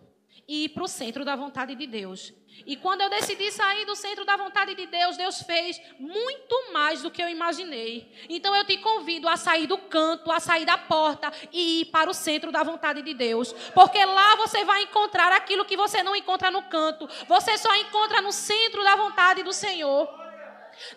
e 0.48 0.64
ir 0.64 0.68
para 0.68 0.84
o 0.84 0.88
centro 0.88 1.24
da 1.24 1.34
vontade 1.34 1.74
de 1.74 1.86
Deus. 1.86 2.32
E 2.64 2.76
quando 2.76 3.00
eu 3.00 3.10
decidi 3.10 3.50
sair 3.50 3.84
do 3.84 3.94
centro 3.96 4.24
da 4.24 4.36
vontade 4.36 4.74
de 4.74 4.86
Deus, 4.86 5.16
Deus 5.16 5.42
fez 5.42 5.80
muito 5.98 6.72
mais 6.72 7.02
do 7.02 7.10
que 7.10 7.22
eu 7.22 7.28
imaginei. 7.28 8.10
Então 8.28 8.54
eu 8.54 8.64
te 8.64 8.78
convido 8.78 9.28
a 9.28 9.36
sair 9.36 9.66
do 9.66 9.76
canto, 9.76 10.30
a 10.30 10.40
sair 10.40 10.64
da 10.64 10.78
porta 10.78 11.32
e 11.52 11.80
ir 11.80 11.84
para 11.86 12.08
o 12.08 12.14
centro 12.14 12.52
da 12.52 12.62
vontade 12.62 13.02
de 13.02 13.12
Deus. 13.12 13.52
Porque 13.74 14.02
lá 14.04 14.36
você 14.36 14.64
vai 14.64 14.84
encontrar 14.84 15.32
aquilo 15.32 15.64
que 15.64 15.76
você 15.76 16.02
não 16.02 16.14
encontra 16.14 16.50
no 16.50 16.62
canto. 16.62 17.08
Você 17.26 17.58
só 17.58 17.74
encontra 17.76 18.22
no 18.22 18.32
centro 18.32 18.82
da 18.84 18.96
vontade 18.96 19.42
do 19.42 19.52
Senhor. 19.52 20.08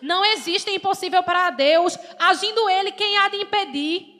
Não 0.00 0.24
existe 0.24 0.70
impossível 0.70 1.22
para 1.22 1.50
Deus. 1.50 1.98
Agindo 2.18 2.68
Ele, 2.70 2.92
quem 2.92 3.16
há 3.18 3.28
de 3.28 3.36
impedir? 3.38 4.19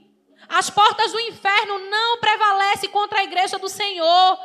As 0.51 0.69
portas 0.69 1.13
do 1.13 1.21
inferno 1.21 1.79
não 1.79 2.19
prevalecem 2.19 2.91
contra 2.91 3.21
a 3.21 3.25
igreja 3.25 3.57
do 3.57 3.69
Senhor. 3.69 4.39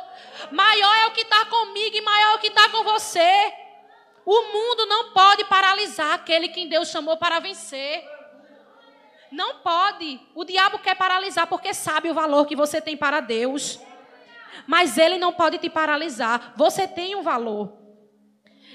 Maior 0.52 0.96
é 0.98 1.06
o 1.06 1.10
que 1.10 1.22
está 1.22 1.44
comigo 1.46 1.96
e 1.96 2.00
maior 2.00 2.34
é 2.34 2.36
o 2.36 2.38
que 2.38 2.46
está 2.46 2.68
com 2.68 2.84
você. 2.84 3.52
O 4.24 4.42
mundo 4.52 4.86
não 4.86 5.12
pode 5.12 5.44
paralisar 5.46 6.14
aquele 6.14 6.48
que 6.48 6.66
Deus 6.66 6.90
chamou 6.90 7.16
para 7.16 7.40
vencer. 7.40 8.04
Não 9.32 9.56
pode. 9.56 10.20
O 10.32 10.44
diabo 10.44 10.78
quer 10.78 10.94
paralisar 10.94 11.48
porque 11.48 11.74
sabe 11.74 12.08
o 12.08 12.14
valor 12.14 12.46
que 12.46 12.54
você 12.54 12.80
tem 12.80 12.96
para 12.96 13.18
Deus. 13.18 13.80
Mas 14.64 14.96
ele 14.96 15.18
não 15.18 15.32
pode 15.32 15.58
te 15.58 15.68
paralisar. 15.68 16.52
Você 16.56 16.86
tem 16.86 17.16
um 17.16 17.22
valor. 17.22 17.76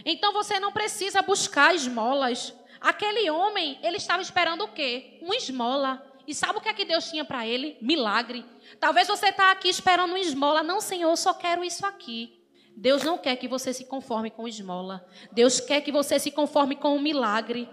Então 0.03 0.33
você 0.33 0.59
não 0.59 0.73
precisa 0.73 1.21
buscar 1.21 1.73
esmolas. 1.73 2.53
Aquele 2.81 3.31
homem, 3.31 3.79
ele 3.81 3.95
estava 3.95 4.21
esperando 4.21 4.65
o 4.65 4.73
quê? 4.73 5.17
Uma 5.21 5.37
esmola. 5.37 6.10
E 6.27 6.33
sabe 6.33 6.59
o 6.59 6.61
que 6.61 6.69
é 6.69 6.73
que 6.73 6.85
Deus 6.85 7.09
tinha 7.09 7.25
para 7.25 7.45
ele? 7.45 7.77
Milagre. 7.81 8.45
Talvez 8.79 9.07
você 9.07 9.27
está 9.27 9.51
aqui 9.51 9.69
esperando 9.69 10.11
uma 10.11 10.19
esmola. 10.19 10.63
Não, 10.63 10.79
Senhor, 10.79 11.09
eu 11.09 11.17
só 11.17 11.33
quero 11.33 11.63
isso 11.63 11.85
aqui. 11.85 12.41
Deus 12.75 13.03
não 13.03 13.17
quer 13.17 13.35
que 13.35 13.47
você 13.47 13.73
se 13.73 13.85
conforme 13.85 14.29
com 14.29 14.47
esmola. 14.47 15.05
Deus 15.31 15.59
quer 15.59 15.81
que 15.81 15.91
você 15.91 16.17
se 16.19 16.31
conforme 16.31 16.75
com 16.75 16.95
um 16.95 17.01
milagre. 17.01 17.69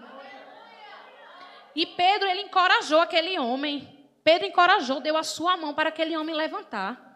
E 1.75 1.85
Pedro, 1.85 2.27
ele 2.27 2.41
encorajou 2.41 2.99
aquele 2.99 3.39
homem. 3.39 4.09
Pedro 4.23 4.47
encorajou, 4.47 4.99
deu 4.99 5.15
a 5.15 5.23
sua 5.23 5.55
mão 5.55 5.73
para 5.73 5.89
aquele 5.89 6.17
homem 6.17 6.35
levantar. 6.35 7.09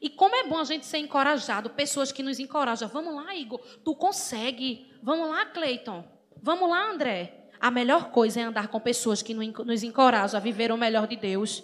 E 0.00 0.10
como 0.10 0.34
é 0.34 0.44
bom 0.44 0.58
a 0.58 0.64
gente 0.64 0.86
ser 0.86 0.98
encorajado, 0.98 1.70
pessoas 1.70 2.12
que 2.12 2.22
nos 2.22 2.38
encorajam. 2.38 2.88
Vamos 2.88 3.14
lá, 3.14 3.34
Igor, 3.34 3.60
tu 3.84 3.94
consegue. 3.94 4.92
Vamos 5.02 5.28
lá, 5.28 5.46
Cleiton. 5.46 6.04
Vamos 6.42 6.68
lá, 6.68 6.90
André. 6.90 7.35
A 7.60 7.70
melhor 7.70 8.10
coisa 8.10 8.40
é 8.40 8.42
andar 8.42 8.68
com 8.68 8.80
pessoas 8.80 9.22
que 9.22 9.34
nos 9.34 9.82
encorajam 9.82 10.38
a 10.38 10.42
viver 10.42 10.70
o 10.72 10.76
melhor 10.76 11.06
de 11.06 11.16
Deus. 11.16 11.62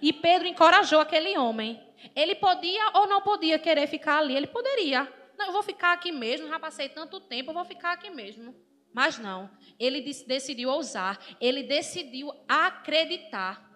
E 0.00 0.12
Pedro 0.12 0.46
encorajou 0.48 1.00
aquele 1.00 1.36
homem. 1.38 1.80
Ele 2.14 2.34
podia 2.34 2.90
ou 2.94 3.06
não 3.06 3.20
podia 3.22 3.58
querer 3.58 3.86
ficar 3.86 4.18
ali? 4.18 4.36
Ele 4.36 4.46
poderia. 4.46 5.10
Não, 5.36 5.46
eu 5.46 5.52
vou 5.52 5.62
ficar 5.62 5.92
aqui 5.92 6.12
mesmo, 6.12 6.48
já 6.48 6.60
passei 6.60 6.88
tanto 6.88 7.20
tempo, 7.20 7.50
eu 7.50 7.54
vou 7.54 7.64
ficar 7.64 7.92
aqui 7.92 8.10
mesmo. 8.10 8.54
Mas 8.92 9.18
não, 9.18 9.50
ele 9.78 10.00
decidiu 10.26 10.70
ousar, 10.70 11.18
ele 11.40 11.64
decidiu 11.64 12.30
acreditar. 12.48 13.68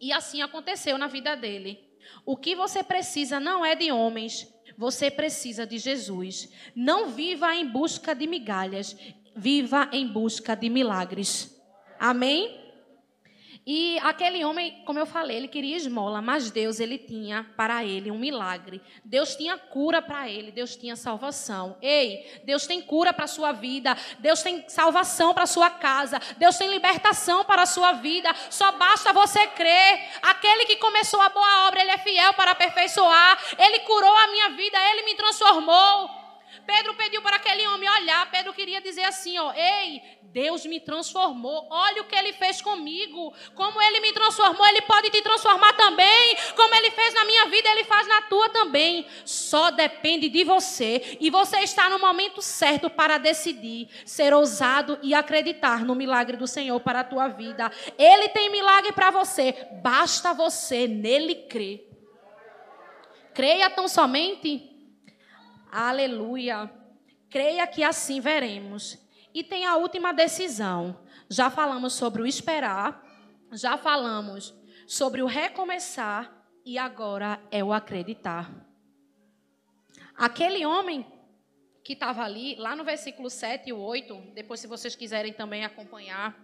E 0.00 0.12
assim 0.12 0.40
aconteceu 0.40 0.96
na 0.96 1.08
vida 1.08 1.34
dele. 1.34 1.90
O 2.24 2.36
que 2.36 2.54
você 2.54 2.82
precisa 2.82 3.40
não 3.40 3.64
é 3.64 3.74
de 3.74 3.90
homens, 3.90 4.46
você 4.78 5.10
precisa 5.10 5.66
de 5.66 5.78
Jesus. 5.78 6.52
Não 6.76 7.08
viva 7.08 7.54
em 7.54 7.66
busca 7.66 8.14
de 8.14 8.26
migalhas, 8.26 8.96
viva 9.34 9.88
em 9.92 10.06
busca 10.06 10.54
de 10.54 10.68
milagres. 10.68 11.60
Amém? 11.98 12.62
E 13.64 13.96
aquele 14.00 14.44
homem, 14.44 14.82
como 14.84 14.98
eu 14.98 15.06
falei, 15.06 15.36
ele 15.36 15.46
queria 15.46 15.76
esmola, 15.76 16.20
mas 16.20 16.50
Deus 16.50 16.80
ele 16.80 16.98
tinha 16.98 17.46
para 17.56 17.84
ele 17.84 18.10
um 18.10 18.18
milagre. 18.18 18.82
Deus 19.04 19.36
tinha 19.36 19.56
cura 19.56 20.02
para 20.02 20.28
ele, 20.28 20.50
Deus 20.50 20.74
tinha 20.74 20.96
salvação. 20.96 21.76
Ei, 21.80 22.42
Deus 22.44 22.66
tem 22.66 22.82
cura 22.82 23.12
para 23.12 23.26
a 23.26 23.28
sua 23.28 23.52
vida, 23.52 23.96
Deus 24.18 24.42
tem 24.42 24.68
salvação 24.68 25.32
para 25.32 25.44
a 25.44 25.46
sua 25.46 25.70
casa, 25.70 26.20
Deus 26.38 26.58
tem 26.58 26.68
libertação 26.68 27.44
para 27.44 27.62
a 27.62 27.66
sua 27.66 27.92
vida. 27.92 28.34
Só 28.50 28.72
basta 28.72 29.12
você 29.12 29.46
crer. 29.46 30.08
Aquele 30.22 30.66
que 30.66 30.76
começou 30.76 31.20
a 31.20 31.28
boa 31.28 31.68
obra, 31.68 31.82
ele 31.82 31.92
é 31.92 31.98
fiel 31.98 32.34
para 32.34 32.50
aperfeiçoar. 32.50 33.38
Ele 33.56 33.78
curou 33.80 34.16
a 34.16 34.26
minha 34.26 34.50
vida, 34.50 34.76
ele 34.90 35.04
me 35.04 35.14
transformou. 35.14 36.21
Pedro 36.66 36.94
pediu 36.94 37.22
para 37.22 37.36
aquele 37.36 37.66
homem 37.68 37.88
olhar. 37.88 38.30
Pedro 38.30 38.52
queria 38.52 38.80
dizer 38.80 39.04
assim: 39.04 39.38
ó, 39.38 39.52
ei, 39.52 40.02
Deus 40.32 40.64
me 40.64 40.80
transformou. 40.80 41.66
Olha 41.70 42.02
o 42.02 42.06
que 42.06 42.14
ele 42.14 42.32
fez 42.32 42.62
comigo. 42.62 43.34
Como 43.54 43.80
ele 43.82 44.00
me 44.00 44.12
transformou, 44.12 44.66
ele 44.66 44.80
pode 44.82 45.10
te 45.10 45.20
transformar 45.20 45.74
também. 45.74 46.36
Como 46.56 46.74
ele 46.74 46.90
fez 46.90 47.12
na 47.14 47.24
minha 47.24 47.46
vida, 47.46 47.68
ele 47.68 47.84
faz 47.84 48.08
na 48.08 48.22
tua 48.22 48.48
também. 48.48 49.06
Só 49.24 49.70
depende 49.70 50.28
de 50.28 50.42
você. 50.42 51.18
E 51.20 51.28
você 51.28 51.58
está 51.58 51.90
no 51.90 51.98
momento 51.98 52.40
certo 52.40 52.88
para 52.88 53.18
decidir 53.18 53.88
ser 54.06 54.32
ousado 54.32 54.98
e 55.02 55.14
acreditar 55.14 55.84
no 55.84 55.94
milagre 55.94 56.36
do 56.36 56.46
Senhor 56.46 56.80
para 56.80 57.00
a 57.00 57.04
tua 57.04 57.28
vida. 57.28 57.70
Ele 57.98 58.28
tem 58.30 58.50
milagre 58.50 58.92
para 58.92 59.10
você. 59.10 59.68
Basta 59.82 60.32
você 60.32 60.88
nele 60.88 61.34
crer. 61.34 61.88
Creia 63.34 63.68
tão 63.70 63.88
somente 63.88 64.71
Aleluia. 65.74 66.70
Creia 67.30 67.66
que 67.66 67.82
assim 67.82 68.20
veremos. 68.20 68.98
E 69.32 69.42
tem 69.42 69.64
a 69.64 69.76
última 69.76 70.12
decisão. 70.12 71.00
Já 71.30 71.48
falamos 71.48 71.94
sobre 71.94 72.20
o 72.20 72.26
esperar, 72.26 73.02
já 73.50 73.78
falamos 73.78 74.54
sobre 74.86 75.22
o 75.22 75.26
recomeçar 75.26 76.30
e 76.62 76.76
agora 76.76 77.40
é 77.50 77.64
o 77.64 77.72
acreditar. 77.72 78.50
Aquele 80.14 80.66
homem 80.66 81.06
que 81.82 81.94
estava 81.94 82.22
ali, 82.22 82.54
lá 82.56 82.76
no 82.76 82.84
versículo 82.84 83.30
7 83.30 83.70
e 83.70 83.72
8, 83.72 84.32
depois 84.34 84.60
se 84.60 84.66
vocês 84.66 84.94
quiserem 84.94 85.32
também 85.32 85.64
acompanhar. 85.64 86.38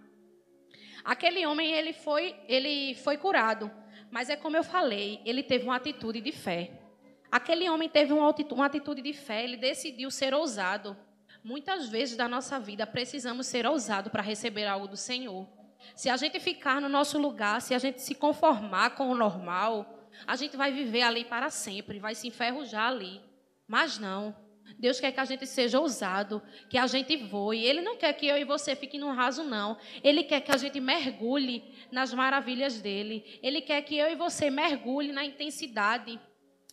Aquele 1.04 1.44
homem, 1.46 1.70
ele 1.70 1.92
foi, 1.92 2.34
ele 2.48 2.94
foi 2.94 3.18
curado, 3.18 3.70
mas 4.10 4.30
é 4.30 4.36
como 4.36 4.56
eu 4.56 4.64
falei, 4.64 5.20
ele 5.26 5.42
teve 5.42 5.64
uma 5.64 5.76
atitude 5.76 6.22
de 6.22 6.32
fé. 6.32 6.87
Aquele 7.30 7.68
homem 7.68 7.88
teve 7.88 8.12
uma 8.12 8.66
atitude 8.66 9.02
de 9.02 9.12
fé, 9.12 9.44
ele 9.44 9.56
decidiu 9.56 10.10
ser 10.10 10.32
ousado. 10.34 10.96
Muitas 11.44 11.88
vezes 11.88 12.16
da 12.16 12.28
nossa 12.28 12.58
vida 12.58 12.86
precisamos 12.86 13.46
ser 13.46 13.66
ousados 13.66 14.10
para 14.10 14.22
receber 14.22 14.66
algo 14.66 14.88
do 14.88 14.96
Senhor. 14.96 15.46
Se 15.94 16.08
a 16.08 16.16
gente 16.16 16.40
ficar 16.40 16.80
no 16.80 16.88
nosso 16.88 17.18
lugar, 17.18 17.60
se 17.60 17.74
a 17.74 17.78
gente 17.78 18.00
se 18.02 18.14
conformar 18.14 18.90
com 18.90 19.08
o 19.08 19.14
normal, 19.14 20.08
a 20.26 20.36
gente 20.36 20.56
vai 20.56 20.72
viver 20.72 21.02
ali 21.02 21.24
para 21.24 21.50
sempre, 21.50 21.98
vai 21.98 22.14
se 22.14 22.26
enferrujar 22.26 22.88
ali. 22.88 23.20
Mas 23.66 23.98
não. 23.98 24.34
Deus 24.78 25.00
quer 25.00 25.12
que 25.12 25.20
a 25.20 25.24
gente 25.24 25.46
seja 25.46 25.80
ousado, 25.80 26.42
que 26.68 26.76
a 26.76 26.86
gente 26.86 27.16
voe. 27.16 27.64
Ele 27.64 27.80
não 27.80 27.96
quer 27.96 28.12
que 28.12 28.26
eu 28.26 28.36
e 28.36 28.44
você 28.44 28.76
fiquem 28.76 29.00
no 29.00 29.12
raso, 29.12 29.42
não. 29.42 29.78
Ele 30.02 30.22
quer 30.24 30.40
que 30.40 30.52
a 30.52 30.56
gente 30.56 30.80
mergulhe 30.80 31.64
nas 31.90 32.12
maravilhas 32.12 32.80
dele. 32.80 33.38
Ele 33.42 33.60
quer 33.60 33.82
que 33.82 33.96
eu 33.96 34.10
e 34.10 34.16
você 34.16 34.50
mergulhe 34.50 35.12
na 35.12 35.24
intensidade 35.24 36.20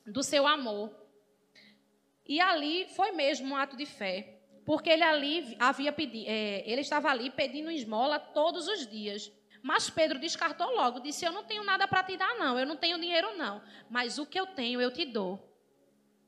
do 0.06 0.24
seu 0.24 0.46
amor. 0.48 0.92
E 2.28 2.40
ali 2.40 2.88
foi 2.96 3.12
mesmo 3.12 3.54
um 3.54 3.56
ato 3.56 3.76
de 3.76 3.86
fé, 3.86 4.40
porque 4.66 4.90
ele 4.90 5.04
ali 5.04 5.56
havia 5.60 5.94
é, 6.26 6.64
ele 6.70 6.82
estava 6.82 7.10
ali 7.10 7.30
pedindo 7.30 7.70
esmola 7.72 8.20
todos 8.20 8.68
os 8.68 8.88
dias. 8.88 9.32
Mas 9.62 9.90
Pedro 9.90 10.20
descartou 10.20 10.76
logo, 10.76 11.00
disse: 11.00 11.26
Eu 11.26 11.32
não 11.32 11.44
tenho 11.44 11.64
nada 11.64 11.88
para 11.88 12.04
te 12.04 12.18
dar, 12.18 12.36
não, 12.38 12.58
eu 12.58 12.66
não 12.66 12.78
tenho 12.78 13.00
dinheiro, 13.00 13.36
não, 13.38 13.62
mas 13.90 14.18
o 14.18 14.26
que 14.26 14.40
eu 14.40 14.46
tenho 14.48 14.82
eu 14.82 14.92
te 14.92 15.06
dou. 15.06 15.40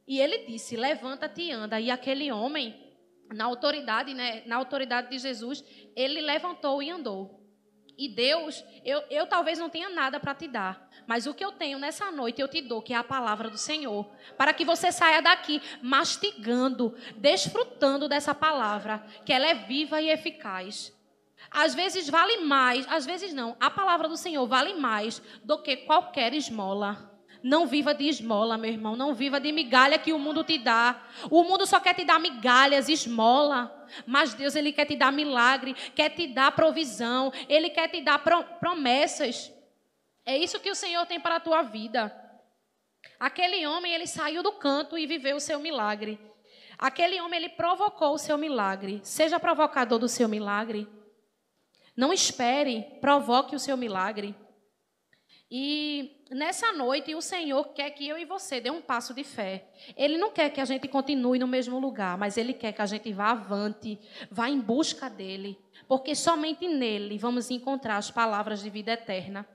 E 0.08 0.20
ele 0.20 0.46
disse: 0.46 0.76
Levanta-te 0.76 1.42
e 1.42 1.52
anda. 1.52 1.80
E 1.80 1.92
aquele 1.92 2.32
homem, 2.32 2.96
na 3.34 3.46
autoridade, 3.46 4.14
né, 4.14 4.44
na 4.46 4.56
autoridade 4.56 5.10
de 5.10 5.20
Jesus, 5.20 5.64
ele 5.96 6.22
levantou 6.22 6.82
e 6.82 6.90
andou. 6.90 7.47
E 7.98 8.08
Deus, 8.08 8.64
eu, 8.86 9.02
eu 9.10 9.26
talvez 9.26 9.58
não 9.58 9.70
tenha 9.70 9.90
nada 9.90 10.20
para 10.20 10.36
te 10.36 10.48
dar, 10.48 10.88
mas 11.08 11.26
o 11.26 11.34
que 11.34 11.44
eu 11.44 11.52
tenho 11.52 11.80
nessa 11.80 12.12
noite 12.12 12.40
eu 12.40 12.48
te 12.48 12.62
dou, 12.62 12.82
que 12.82 12.94
é 12.94 12.98
a 12.98 13.04
palavra 13.04 13.50
do 13.50 13.58
Senhor, 13.58 14.08
para 14.38 14.54
que 14.54 14.64
você 14.64 14.92
saia 14.92 15.20
daqui 15.20 15.60
mastigando, 15.82 16.96
desfrutando 17.16 18.08
dessa 18.08 18.36
palavra, 18.36 19.04
que 19.26 19.34
ela 19.34 19.48
é 19.48 19.56
viva 19.56 20.00
e 20.00 20.10
eficaz. 20.10 20.94
Às 21.50 21.74
vezes 21.74 22.08
vale 22.08 22.38
mais, 22.42 22.86
às 22.88 23.06
vezes 23.06 23.34
não. 23.34 23.56
A 23.60 23.70
palavra 23.70 24.08
do 24.08 24.18
Senhor 24.18 24.46
vale 24.46 24.76
mais 24.76 25.20
do 25.44 25.58
que 25.58 25.78
qualquer 25.78 26.34
esmola. 26.34 27.17
Não 27.48 27.66
viva 27.66 27.94
de 27.94 28.10
esmola, 28.10 28.58
meu 28.58 28.70
irmão. 28.70 28.98
Não 28.98 29.14
viva 29.14 29.40
de 29.40 29.54
migalha 29.54 29.98
que 29.98 30.12
o 30.12 30.20
mundo 30.20 30.44
te 30.44 30.58
dá. 30.58 31.02
O 31.32 31.44
mundo 31.44 31.66
só 31.66 31.80
quer 31.80 31.94
te 31.94 32.04
dar 32.04 32.20
migalhas, 32.20 32.90
esmola. 32.90 33.88
Mas 34.06 34.34
Deus, 34.34 34.54
Ele 34.54 34.74
quer 34.74 34.84
te 34.84 34.98
dar 34.98 35.14
milagre, 35.14 35.74
quer 35.96 36.10
te 36.10 36.28
dar 36.28 36.52
provisão, 36.52 37.32
Ele 37.48 37.70
quer 37.70 37.88
te 37.88 38.02
dar 38.02 38.20
promessas. 38.60 39.50
É 40.26 40.38
isso 40.38 40.60
que 40.60 40.70
o 40.70 40.76
Senhor 40.76 41.06
tem 41.06 41.22
para 41.22 41.38
a 41.38 41.40
tua 41.40 41.62
vida. 41.62 42.14
Aquele 43.18 43.66
homem, 43.66 43.94
ele 43.94 44.08
saiu 44.08 44.44
do 44.44 44.52
canto 44.52 44.98
e 44.98 45.08
viveu 45.08 45.38
o 45.38 45.40
seu 45.40 45.58
milagre. 45.58 46.20
Aquele 46.78 47.22
homem, 47.22 47.38
ele 47.40 47.50
provocou 47.50 48.14
o 48.14 48.18
seu 48.18 48.38
milagre. 48.38 49.00
Seja 49.04 49.40
provocador 49.40 50.00
do 50.00 50.10
seu 50.10 50.28
milagre. 50.28 50.86
Não 51.96 52.12
espere, 52.12 52.84
provoque 53.00 53.56
o 53.56 53.60
seu 53.60 53.78
milagre. 53.78 54.36
E 55.50 56.17
nessa 56.32 56.72
noite 56.74 57.16
o 57.16 57.22
Senhor 57.22 57.70
quer 57.70 57.92
que 57.92 58.08
eu 58.08 58.18
e 58.18 58.26
você 58.26 58.60
dê 58.60 58.70
um 58.70 58.82
passo 58.82 59.14
de 59.14 59.24
fé. 59.24 59.68
Ele 59.96 60.18
não 60.18 60.32
quer 60.32 60.50
que 60.50 60.62
a 60.62 60.66
gente 60.66 60.88
continue 60.88 61.40
no 61.40 61.48
mesmo 61.48 61.80
lugar, 61.80 62.18
mas 62.18 62.38
ele 62.38 62.54
quer 62.54 62.74
que 62.74 62.82
a 62.82 62.86
gente 62.86 63.12
vá 63.14 63.32
avante, 63.32 64.00
vá 64.30 64.50
em 64.50 64.60
busca 64.60 65.10
dele, 65.10 65.58
porque 65.88 66.16
somente 66.16 66.68
nele 66.68 67.18
vamos 67.18 67.50
encontrar 67.52 67.98
as 67.98 68.12
palavras 68.12 68.62
de 68.62 68.70
vida 68.70 68.92
eterna. 68.92 69.48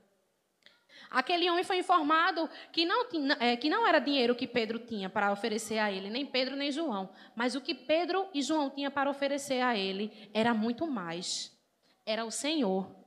Aquele 1.09 1.47
homem 1.47 1.63
foi 1.63 1.77
informado 1.77 2.49
que 2.71 2.85
não, 2.85 3.05
é, 3.39 3.55
que 3.55 3.69
não 3.69 3.85
era 3.85 3.99
dinheiro 3.99 4.35
que 4.35 4.47
Pedro 4.47 4.79
tinha 4.79 5.09
para 5.09 5.31
oferecer 5.31 5.77
a 5.77 5.91
ele, 5.91 6.09
nem 6.09 6.25
Pedro 6.25 6.55
nem 6.55 6.71
João, 6.71 7.09
mas 7.35 7.53
o 7.53 7.61
que 7.61 7.75
Pedro 7.75 8.27
e 8.33 8.41
João 8.41 8.71
tinham 8.71 8.91
para 8.91 9.11
oferecer 9.11 9.61
a 9.61 9.77
ele 9.77 10.11
era 10.33 10.55
muito 10.55 10.87
mais. 10.87 11.55
Era 12.03 12.25
o 12.25 12.31
Senhor 12.31 13.02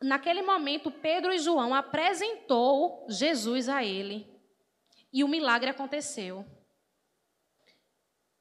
naquele 0.00 0.42
momento, 0.42 0.90
Pedro 0.90 1.32
e 1.32 1.38
João 1.38 1.74
apresentou 1.74 3.06
Jesus 3.08 3.68
a 3.68 3.84
ele 3.84 4.26
e 5.12 5.22
o 5.24 5.28
milagre 5.28 5.70
aconteceu. 5.70 6.44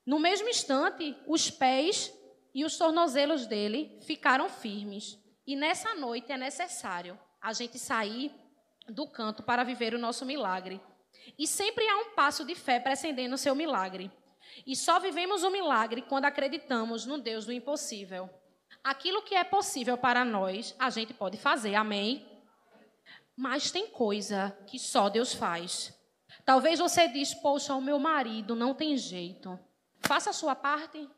No 0.05 0.19
mesmo 0.19 0.49
instante, 0.49 1.15
os 1.27 1.51
pés 1.51 2.13
e 2.53 2.65
os 2.65 2.77
tornozelos 2.77 3.45
dele 3.45 3.99
ficaram 4.01 4.49
firmes. 4.49 5.17
E 5.45 5.55
nessa 5.55 5.93
noite 5.95 6.31
é 6.31 6.37
necessário 6.37 7.19
a 7.41 7.53
gente 7.53 7.77
sair 7.77 8.31
do 8.87 9.07
canto 9.07 9.43
para 9.43 9.63
viver 9.63 9.93
o 9.93 9.99
nosso 9.99 10.25
milagre. 10.25 10.81
E 11.37 11.45
sempre 11.47 11.87
há 11.87 11.97
um 11.97 12.11
passo 12.15 12.43
de 12.43 12.55
fé 12.55 12.79
precedendo 12.79 13.35
o 13.35 13.37
seu 13.37 13.53
milagre. 13.53 14.11
E 14.65 14.75
só 14.75 14.99
vivemos 14.99 15.43
o 15.43 15.51
milagre 15.51 16.01
quando 16.01 16.25
acreditamos 16.25 17.05
no 17.05 17.17
Deus 17.17 17.45
do 17.45 17.53
impossível. 17.53 18.29
Aquilo 18.83 19.21
que 19.21 19.35
é 19.35 19.43
possível 19.43 19.97
para 19.97 20.23
nós, 20.23 20.75
a 20.79 20.89
gente 20.89 21.13
pode 21.13 21.37
fazer, 21.37 21.75
amém? 21.75 22.25
Mas 23.35 23.71
tem 23.71 23.87
coisa 23.87 24.57
que 24.67 24.79
só 24.79 25.09
Deus 25.09 25.33
faz. 25.33 25.93
Talvez 26.45 26.79
você 26.79 27.07
diz, 27.07 27.33
poxa, 27.33 27.73
o 27.75 27.81
meu 27.81 27.99
marido 27.99 28.55
não 28.55 28.73
tem 28.73 28.97
jeito. 28.97 29.59
Faça 29.99 30.31
a 30.31 30.33
sua 30.33 30.55
parte, 30.55 31.09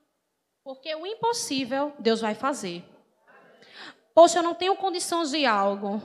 porque 0.64 0.94
o 0.94 1.06
impossível 1.06 1.94
Deus 2.00 2.22
vai 2.22 2.36
fazer. 2.36 2.84
Poxa, 4.14 4.40
eu 4.40 4.44
não 4.44 4.54
tenho 4.54 4.76
condições 4.76 5.32
de 5.32 5.46
algo. 5.46 6.02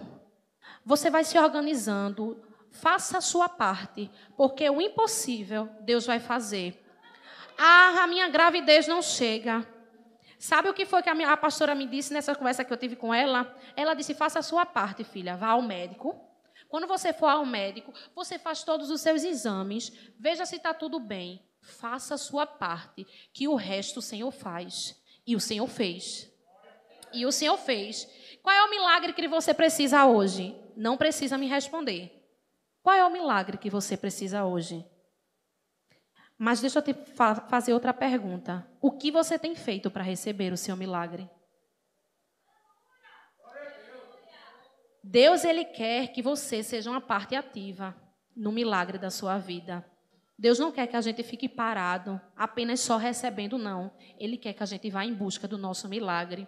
Você 0.85 1.11
vai 1.11 1.25
se 1.25 1.39
organizando. 1.39 2.43
Faça 2.71 3.19
a 3.19 3.23
sua 3.23 3.49
parte, 3.49 4.11
porque 4.37 4.69
o 4.69 4.81
impossível 4.81 5.69
Deus 5.81 6.07
vai 6.07 6.21
fazer. 6.21 6.85
Ah, 7.59 8.05
a 8.05 8.07
minha 8.07 8.29
gravidez 8.29 8.87
não 8.87 9.01
chega. 9.01 9.67
Sabe 10.39 10.69
o 10.69 10.75
que 10.75 10.85
foi 10.85 11.03
que 11.03 11.09
a, 11.09 11.15
minha, 11.15 11.33
a 11.33 11.37
pastora 11.37 11.75
me 11.75 11.87
disse 11.87 12.13
nessa 12.13 12.35
conversa 12.35 12.65
que 12.65 12.73
eu 12.73 12.77
tive 12.77 12.97
com 12.97 13.13
ela? 13.13 13.57
Ela 13.75 13.95
disse: 13.95 14.15
faça 14.15 14.39
a 14.39 14.43
sua 14.43 14.67
parte, 14.67 15.05
filha. 15.05 15.37
Vá 15.37 15.49
ao 15.49 15.63
médico. 15.63 16.21
Quando 16.69 16.87
você 16.87 17.13
for 17.13 17.29
ao 17.29 17.47
médico, 17.47 17.93
você 18.15 18.39
faz 18.39 18.63
todos 18.63 18.91
os 18.91 19.01
seus 19.01 19.23
exames, 19.23 19.93
veja 20.19 20.45
se 20.45 20.57
está 20.57 20.75
tudo 20.75 20.99
bem. 20.99 21.43
Faça 21.61 22.15
a 22.15 22.19
sua 22.19 22.47
parte, 22.47 23.07
que 23.33 23.49
o 23.49 23.55
resto 23.55 23.99
o 23.99 24.03
Senhor 24.03 24.31
faz. 24.31 25.01
E 25.27 25.35
o 25.35 25.41
Senhor 25.41 25.67
fez. 25.67 26.31
E 27.13 27.25
o 27.25 27.33
Senhor 27.33 27.57
fez. 27.57 28.09
Qual 28.43 28.55
é 28.55 28.63
o 28.63 28.71
milagre 28.71 29.13
que 29.13 29.27
você 29.27 29.53
precisa 29.55 30.07
hoje? 30.07 30.55
Não 30.77 30.97
precisa 30.97 31.39
me 31.39 31.47
responder. 31.47 32.13
Qual 32.83 32.95
é 32.95 33.05
o 33.05 33.11
milagre 33.11 33.59
que 33.59 33.71
você 33.71 33.97
precisa 33.97 34.45
hoje? 34.45 34.85
Mas 36.39 36.61
deixa 36.61 36.79
eu 36.79 36.83
te 36.83 36.93
fa 36.93 37.35
fazer 37.35 37.73
outra 37.73 37.95
pergunta. 37.95 38.67
O 38.81 38.93
que 38.93 39.11
você 39.11 39.39
tem 39.39 39.55
feito 39.55 39.91
para 39.91 40.03
receber 40.03 40.53
o 40.53 40.57
seu 40.57 40.77
milagre? 40.77 41.29
Deus 45.03 45.45
ele 45.45 45.65
quer 45.65 46.09
que 46.09 46.21
você 46.21 46.63
seja 46.63 46.91
uma 46.91 47.01
parte 47.01 47.35
ativa 47.35 47.97
no 48.37 48.51
milagre 48.53 48.99
da 48.99 49.09
sua 49.09 49.39
vida. 49.39 49.85
Deus 50.39 50.59
não 50.59 50.71
quer 50.71 50.87
que 50.87 50.97
a 50.97 51.01
gente 51.01 51.23
fique 51.23 51.49
parado, 51.49 52.21
apenas 52.37 52.81
só 52.81 52.99
recebendo, 52.99 53.57
não. 53.57 53.91
Ele 54.19 54.37
quer 54.37 54.53
que 54.53 54.63
a 54.63 54.67
gente 54.67 54.91
vá 54.91 55.05
em 55.05 55.15
busca 55.15 55.49
do 55.49 55.57
nosso 55.57 55.89
milagre. 55.89 56.47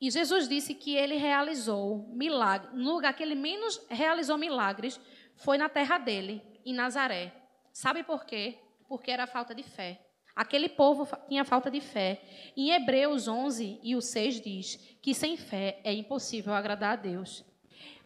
E 0.00 0.10
Jesus 0.10 0.48
disse 0.48 0.74
que 0.74 0.94
ele 0.94 1.16
realizou 1.16 2.08
milagre. 2.12 2.70
No 2.74 2.92
lugar 2.92 3.14
que 3.14 3.22
ele 3.22 3.34
menos 3.34 3.80
realizou 3.88 4.36
milagres 4.36 5.00
foi 5.34 5.58
na 5.58 5.68
terra 5.68 5.98
dele, 5.98 6.42
em 6.64 6.74
Nazaré. 6.74 7.41
Sabe 7.72 8.04
por 8.04 8.24
quê? 8.24 8.58
Porque 8.88 9.10
era 9.10 9.26
falta 9.26 9.54
de 9.54 9.62
fé. 9.62 10.00
Aquele 10.34 10.68
povo 10.68 11.06
tinha 11.28 11.44
falta 11.44 11.70
de 11.70 11.80
fé. 11.80 12.22
Em 12.56 12.70
Hebreus 12.70 13.28
11 13.28 13.80
e 13.82 13.94
o 13.94 14.00
6 14.00 14.40
diz 14.40 14.76
que 15.02 15.14
sem 15.14 15.36
fé 15.36 15.80
é 15.84 15.92
impossível 15.92 16.54
agradar 16.54 16.92
a 16.92 16.96
Deus. 16.96 17.44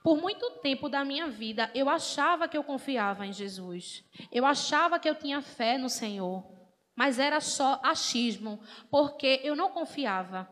Por 0.02 0.20
muito 0.20 0.48
tempo 0.60 0.88
da 0.88 1.04
minha 1.04 1.28
vida, 1.28 1.70
eu 1.74 1.88
achava 1.88 2.48
que 2.48 2.56
eu 2.56 2.62
confiava 2.62 3.26
em 3.26 3.32
Jesus. 3.32 4.04
Eu 4.30 4.46
achava 4.46 4.98
que 4.98 5.08
eu 5.08 5.14
tinha 5.14 5.42
fé 5.42 5.78
no 5.78 5.88
Senhor. 5.88 6.44
Mas 6.94 7.18
era 7.18 7.40
só 7.40 7.80
achismo, 7.82 8.60
porque 8.90 9.40
eu 9.42 9.54
não 9.54 9.70
confiava. 9.70 10.48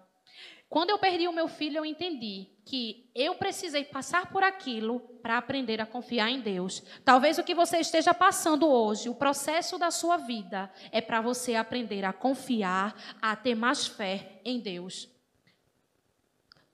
Quando 0.75 0.91
eu 0.91 0.99
perdi 0.99 1.29
o 1.29 1.33
meu 1.33 1.47
filho, 1.47 1.79
eu 1.79 1.85
entendi 1.85 2.49
que 2.65 3.09
eu 3.15 3.37
precisei 3.37 3.85
passar 3.85 4.33
por 4.33 4.43
aquilo 4.43 4.99
para 5.23 5.39
aprender 5.39 5.81
a 5.81 5.87
confiar 5.87 6.29
em 6.29 6.41
Deus. 6.41 6.83
Talvez 7.05 7.39
o 7.39 7.45
que 7.45 7.55
você 7.55 7.79
esteja 7.79 8.13
passando 8.13 8.69
hoje, 8.69 9.09
o 9.09 9.15
processo 9.15 9.79
da 9.79 9.93
sua 9.93 10.17
vida, 10.17 10.69
é 10.91 11.01
para 11.01 11.21
você 11.21 11.55
aprender 11.55 12.05
a 12.05 12.13
confiar, 12.13 12.93
a 13.23 13.37
ter 13.37 13.55
mais 13.55 13.87
fé 13.87 14.41
em 14.45 14.59
Deus. 14.59 15.09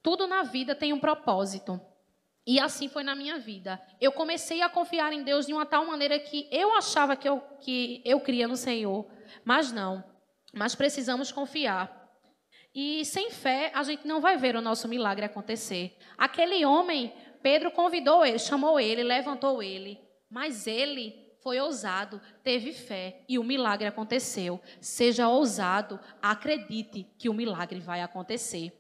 Tudo 0.02 0.26
na 0.26 0.44
vida 0.44 0.74
tem 0.74 0.94
um 0.94 0.98
propósito. 0.98 1.78
E 2.46 2.58
assim 2.58 2.88
foi 2.88 3.02
na 3.02 3.14
minha 3.14 3.38
vida. 3.38 3.78
Eu 4.00 4.12
comecei 4.12 4.62
a 4.62 4.70
confiar 4.70 5.12
em 5.12 5.22
Deus 5.22 5.44
de 5.44 5.52
uma 5.52 5.66
tal 5.66 5.84
maneira 5.84 6.18
que 6.18 6.48
eu 6.50 6.74
achava 6.74 7.16
que 7.16 7.28
eu, 7.28 7.38
que 7.60 8.00
eu 8.06 8.18
cria 8.18 8.48
no 8.48 8.56
Senhor, 8.56 9.06
mas 9.44 9.70
não. 9.70 10.02
Mas 10.54 10.74
precisamos 10.74 11.30
confiar. 11.30 11.99
E 12.74 13.04
sem 13.04 13.30
fé, 13.30 13.72
a 13.74 13.83
gente 13.83 14.06
não 14.06 14.20
vai 14.20 14.37
ver 14.37 14.54
o 14.54 14.61
nosso 14.61 14.87
milagre 14.87 15.24
acontecer. 15.24 15.96
Aquele 16.16 16.64
homem, 16.64 17.12
Pedro 17.42 17.70
convidou 17.70 18.24
ele, 18.24 18.38
chamou 18.38 18.78
ele, 18.78 19.02
levantou 19.02 19.62
ele. 19.62 19.98
Mas 20.30 20.66
ele 20.66 21.30
foi 21.42 21.59
ousado, 21.59 22.20
teve 22.44 22.72
fé 22.72 23.22
e 23.28 23.38
o 23.38 23.44
milagre 23.44 23.88
aconteceu. 23.88 24.61
Seja 24.80 25.28
ousado, 25.28 25.98
acredite 26.22 27.06
que 27.18 27.28
o 27.28 27.35
milagre 27.35 27.80
vai 27.80 28.02
acontecer. 28.02 28.72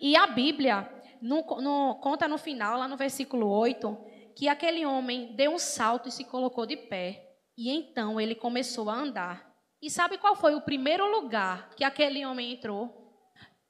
E 0.00 0.16
a 0.16 0.26
Bíblia 0.26 0.88
no, 1.20 1.42
no, 1.60 1.96
conta 1.96 2.28
no 2.28 2.38
final, 2.38 2.78
lá 2.78 2.88
no 2.88 2.96
versículo 2.96 3.48
8, 3.48 3.96
que 4.34 4.48
aquele 4.48 4.84
homem 4.86 5.34
deu 5.34 5.52
um 5.52 5.58
salto 5.58 6.08
e 6.08 6.12
se 6.12 6.24
colocou 6.24 6.66
de 6.66 6.76
pé. 6.76 7.34
E 7.56 7.70
então 7.70 8.20
ele 8.20 8.34
começou 8.34 8.90
a 8.90 8.94
andar. 8.94 9.55
E 9.80 9.90
sabe 9.90 10.18
qual 10.18 10.34
foi 10.34 10.54
o 10.54 10.62
primeiro 10.62 11.10
lugar 11.10 11.70
que 11.76 11.84
aquele 11.84 12.24
homem 12.24 12.52
entrou? 12.52 13.06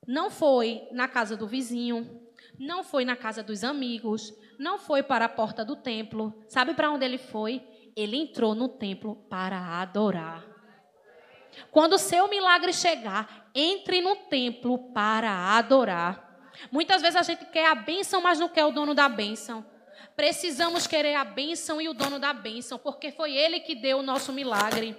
Não 0.06 0.30
foi 0.30 0.86
na 0.92 1.08
casa 1.08 1.36
do 1.36 1.46
vizinho, 1.46 2.28
não 2.58 2.84
foi 2.84 3.04
na 3.04 3.16
casa 3.16 3.42
dos 3.42 3.64
amigos, 3.64 4.32
não 4.58 4.78
foi 4.78 5.02
para 5.02 5.24
a 5.24 5.28
porta 5.28 5.64
do 5.64 5.76
templo. 5.76 6.32
Sabe 6.48 6.74
para 6.74 6.90
onde 6.90 7.04
ele 7.04 7.18
foi? 7.18 7.62
Ele 7.96 8.16
entrou 8.16 8.54
no 8.54 8.68
templo 8.68 9.16
para 9.28 9.80
adorar. 9.80 10.44
Quando 11.70 11.94
o 11.94 11.98
seu 11.98 12.28
milagre 12.28 12.72
chegar, 12.72 13.50
entre 13.54 14.00
no 14.00 14.14
templo 14.14 14.92
para 14.92 15.56
adorar. 15.56 16.24
Muitas 16.70 17.02
vezes 17.02 17.16
a 17.16 17.22
gente 17.22 17.46
quer 17.46 17.66
a 17.66 17.74
bênção, 17.74 18.20
mas 18.20 18.38
não 18.38 18.48
quer 18.48 18.64
o 18.64 18.70
dono 18.70 18.94
da 18.94 19.08
bênção. 19.08 19.64
Precisamos 20.14 20.86
querer 20.86 21.14
a 21.14 21.24
bênção 21.24 21.80
e 21.80 21.88
o 21.88 21.94
dono 21.94 22.18
da 22.18 22.32
bênção, 22.32 22.78
porque 22.78 23.10
foi 23.10 23.34
ele 23.34 23.60
que 23.60 23.74
deu 23.74 23.98
o 23.98 24.02
nosso 24.02 24.32
milagre. 24.32 24.96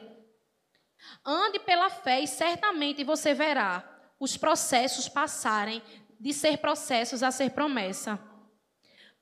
Ande 1.25 1.59
pela 1.59 1.89
fé 1.89 2.21
e 2.21 2.27
certamente 2.27 3.03
você 3.03 3.33
verá 3.33 3.83
os 4.19 4.35
processos 4.35 5.07
passarem 5.07 5.81
de 6.19 6.33
ser 6.33 6.57
processos 6.57 7.21
a 7.21 7.31
ser 7.31 7.51
promessa. 7.51 8.19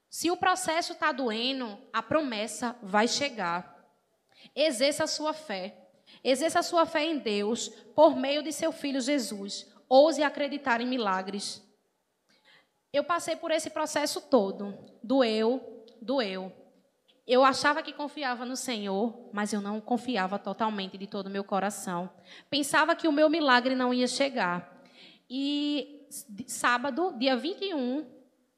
Se 0.09 0.31
o 0.31 0.37
processo 0.37 0.93
está 0.93 1.11
doendo, 1.11 1.77
a 1.91 2.01
promessa 2.01 2.75
vai 2.81 3.07
chegar. 3.07 3.75
Exerça 4.55 5.03
a 5.03 5.07
sua 5.07 5.33
fé. 5.33 5.89
Exerça 6.23 6.59
a 6.59 6.63
sua 6.63 6.85
fé 6.85 7.03
em 7.03 7.17
Deus 7.17 7.69
por 7.93 8.15
meio 8.15 8.41
de 8.41 8.51
seu 8.51 8.71
filho 8.71 9.01
Jesus. 9.01 9.69
Ouse 9.89 10.23
acreditar 10.23 10.79
em 10.79 10.87
milagres. 10.87 11.61
Eu 12.93 13.03
passei 13.03 13.35
por 13.35 13.51
esse 13.51 13.69
processo 13.69 14.21
todo. 14.21 14.73
Doeu, 15.03 15.85
doeu. 16.01 16.51
Eu 17.27 17.43
achava 17.43 17.81
que 17.81 17.91
confiava 17.91 18.45
no 18.45 18.55
Senhor, 18.55 19.29
mas 19.33 19.51
eu 19.51 19.59
não 19.59 19.81
confiava 19.81 20.37
totalmente 20.37 20.95
de 20.97 21.07
todo 21.07 21.25
o 21.25 21.29
meu 21.29 21.43
coração. 21.43 22.09
Pensava 22.49 22.95
que 22.95 23.07
o 23.07 23.11
meu 23.11 23.29
milagre 23.29 23.73
não 23.73 23.91
ia 23.91 24.07
chegar. 24.07 24.79
E 25.27 26.05
sábado, 26.45 27.15
dia 27.17 27.35
21, 27.35 28.05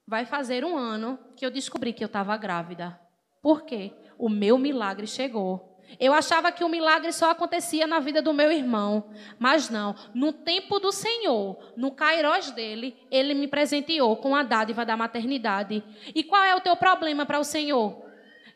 vai 0.06 0.26
fazer 0.26 0.66
um 0.66 0.78
ano 0.78 1.18
que 1.36 1.46
eu 1.46 1.52
descobri 1.52 1.94
que 1.94 2.04
eu 2.04 2.08
estava 2.08 2.36
grávida. 2.36 3.00
Por 3.42 3.64
quê? 3.64 3.94
O 4.18 4.28
meu 4.28 4.58
milagre 4.58 5.08
chegou. 5.08 5.80
Eu 5.98 6.14
achava 6.14 6.52
que 6.52 6.66
o 6.66 6.70
milagre 6.70 7.14
só 7.14 7.32
acontecia 7.32 7.88
na 7.88 8.00
vida 8.00 8.22
do 8.22 8.34
meu 8.34 8.52
irmão, 8.52 9.10
mas 9.40 9.70
não. 9.70 9.96
No 10.14 10.34
tempo 10.34 10.80
do 10.80 10.92
Senhor, 10.92 11.58
no 11.78 11.92
kairós 11.92 12.52
dele, 12.52 12.98
ele 13.10 13.34
me 13.34 13.48
presenteou 13.48 14.18
com 14.18 14.36
a 14.36 14.44
dádiva 14.44 14.86
da 14.86 14.98
maternidade. 14.98 15.82
E 16.14 16.24
qual 16.24 16.44
é 16.44 16.54
o 16.54 16.60
teu 16.60 16.76
problema 16.76 17.26
para 17.26 17.40
o 17.40 17.44
Senhor? 17.46 18.07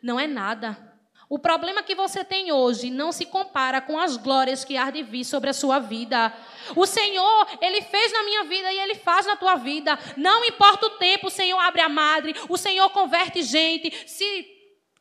Não 0.02 0.20
é 0.20 0.28
nada. 0.28 0.92
O 1.30 1.40
problema 1.40 1.82
que 1.82 1.96
você 1.96 2.26
tem 2.26 2.52
hoje 2.52 2.90
não 2.90 3.10
se 3.12 3.26
compara 3.26 3.80
com 3.80 3.98
as 3.98 4.18
glórias 4.18 4.66
que 4.66 4.76
há 4.76 4.90
de 4.90 5.02
vir 5.02 5.24
sobre 5.24 5.50
a 5.50 5.54
sua 5.54 5.80
vida. 5.80 6.34
O 6.76 6.86
Senhor, 6.86 7.48
Ele 7.62 7.82
fez 7.82 8.12
na 8.12 8.24
minha 8.24 8.44
vida 8.44 8.74
e 8.74 8.80
Ele 8.80 8.96
faz 8.96 9.26
na 9.26 9.38
tua 9.38 9.56
vida. 9.56 9.98
Não 10.18 10.44
importa 10.44 10.88
o 10.88 10.98
tempo, 10.98 11.28
o 11.28 11.32
Senhor 11.32 11.58
abre 11.58 11.80
a 11.80 11.88
madre, 11.88 12.36
o 12.50 12.58
Senhor 12.58 12.90
converte 12.90 13.42
gente, 13.44 14.10
se 14.10 14.46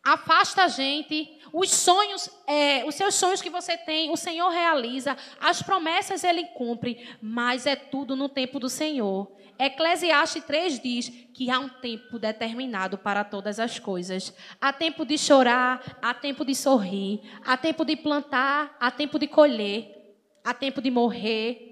afasta 0.04 0.62
a 0.62 0.68
gente. 0.68 1.39
Os 1.52 1.70
sonhos, 1.70 2.30
é, 2.46 2.84
os 2.84 2.94
seus 2.94 3.14
sonhos 3.14 3.42
que 3.42 3.50
você 3.50 3.76
tem, 3.76 4.10
o 4.10 4.16
Senhor 4.16 4.48
realiza. 4.50 5.16
As 5.40 5.62
promessas 5.62 6.24
Ele 6.24 6.44
cumpre, 6.44 7.08
mas 7.20 7.66
é 7.66 7.76
tudo 7.76 8.14
no 8.16 8.28
tempo 8.28 8.58
do 8.58 8.68
Senhor. 8.68 9.30
Eclesiastes 9.58 10.42
3 10.44 10.80
diz 10.80 11.08
que 11.34 11.50
há 11.50 11.58
um 11.58 11.68
tempo 11.68 12.18
determinado 12.18 12.96
para 12.96 13.24
todas 13.24 13.60
as 13.60 13.78
coisas. 13.78 14.34
Há 14.60 14.72
tempo 14.72 15.04
de 15.04 15.18
chorar, 15.18 15.98
há 16.00 16.14
tempo 16.14 16.44
de 16.44 16.54
sorrir, 16.54 17.20
há 17.44 17.56
tempo 17.56 17.84
de 17.84 17.94
plantar, 17.94 18.74
há 18.80 18.90
tempo 18.90 19.18
de 19.18 19.26
colher, 19.26 20.16
há 20.42 20.54
tempo 20.54 20.80
de 20.80 20.90
morrer. 20.90 21.70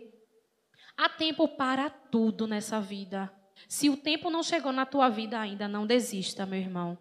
Há 0.99 1.09
tempo 1.09 1.47
para 1.47 1.89
tudo 1.89 2.47
nessa 2.47 2.81
vida. 2.81 3.33
Se 3.69 3.89
o 3.89 3.97
tempo 3.97 4.31
não 4.31 4.43
chegou 4.43 4.73
na 4.73 4.85
tua 4.85 5.09
vida 5.09 5.39
ainda, 5.39 5.69
não 5.69 5.87
desista, 5.87 6.45
meu 6.45 6.59
irmão. 6.59 6.99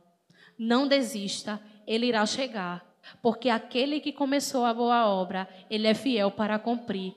Não 0.57 0.87
desista, 0.87 1.59
ele 1.87 2.07
irá 2.07 2.25
chegar. 2.25 2.85
Porque 3.21 3.49
aquele 3.49 4.01
que 4.01 4.11
começou 4.11 4.65
a 4.65 4.73
boa 4.73 5.07
obra, 5.07 5.47
ele 5.69 5.87
é 5.87 5.93
fiel 5.93 6.29
para 6.29 6.59
cumprir. 6.59 7.15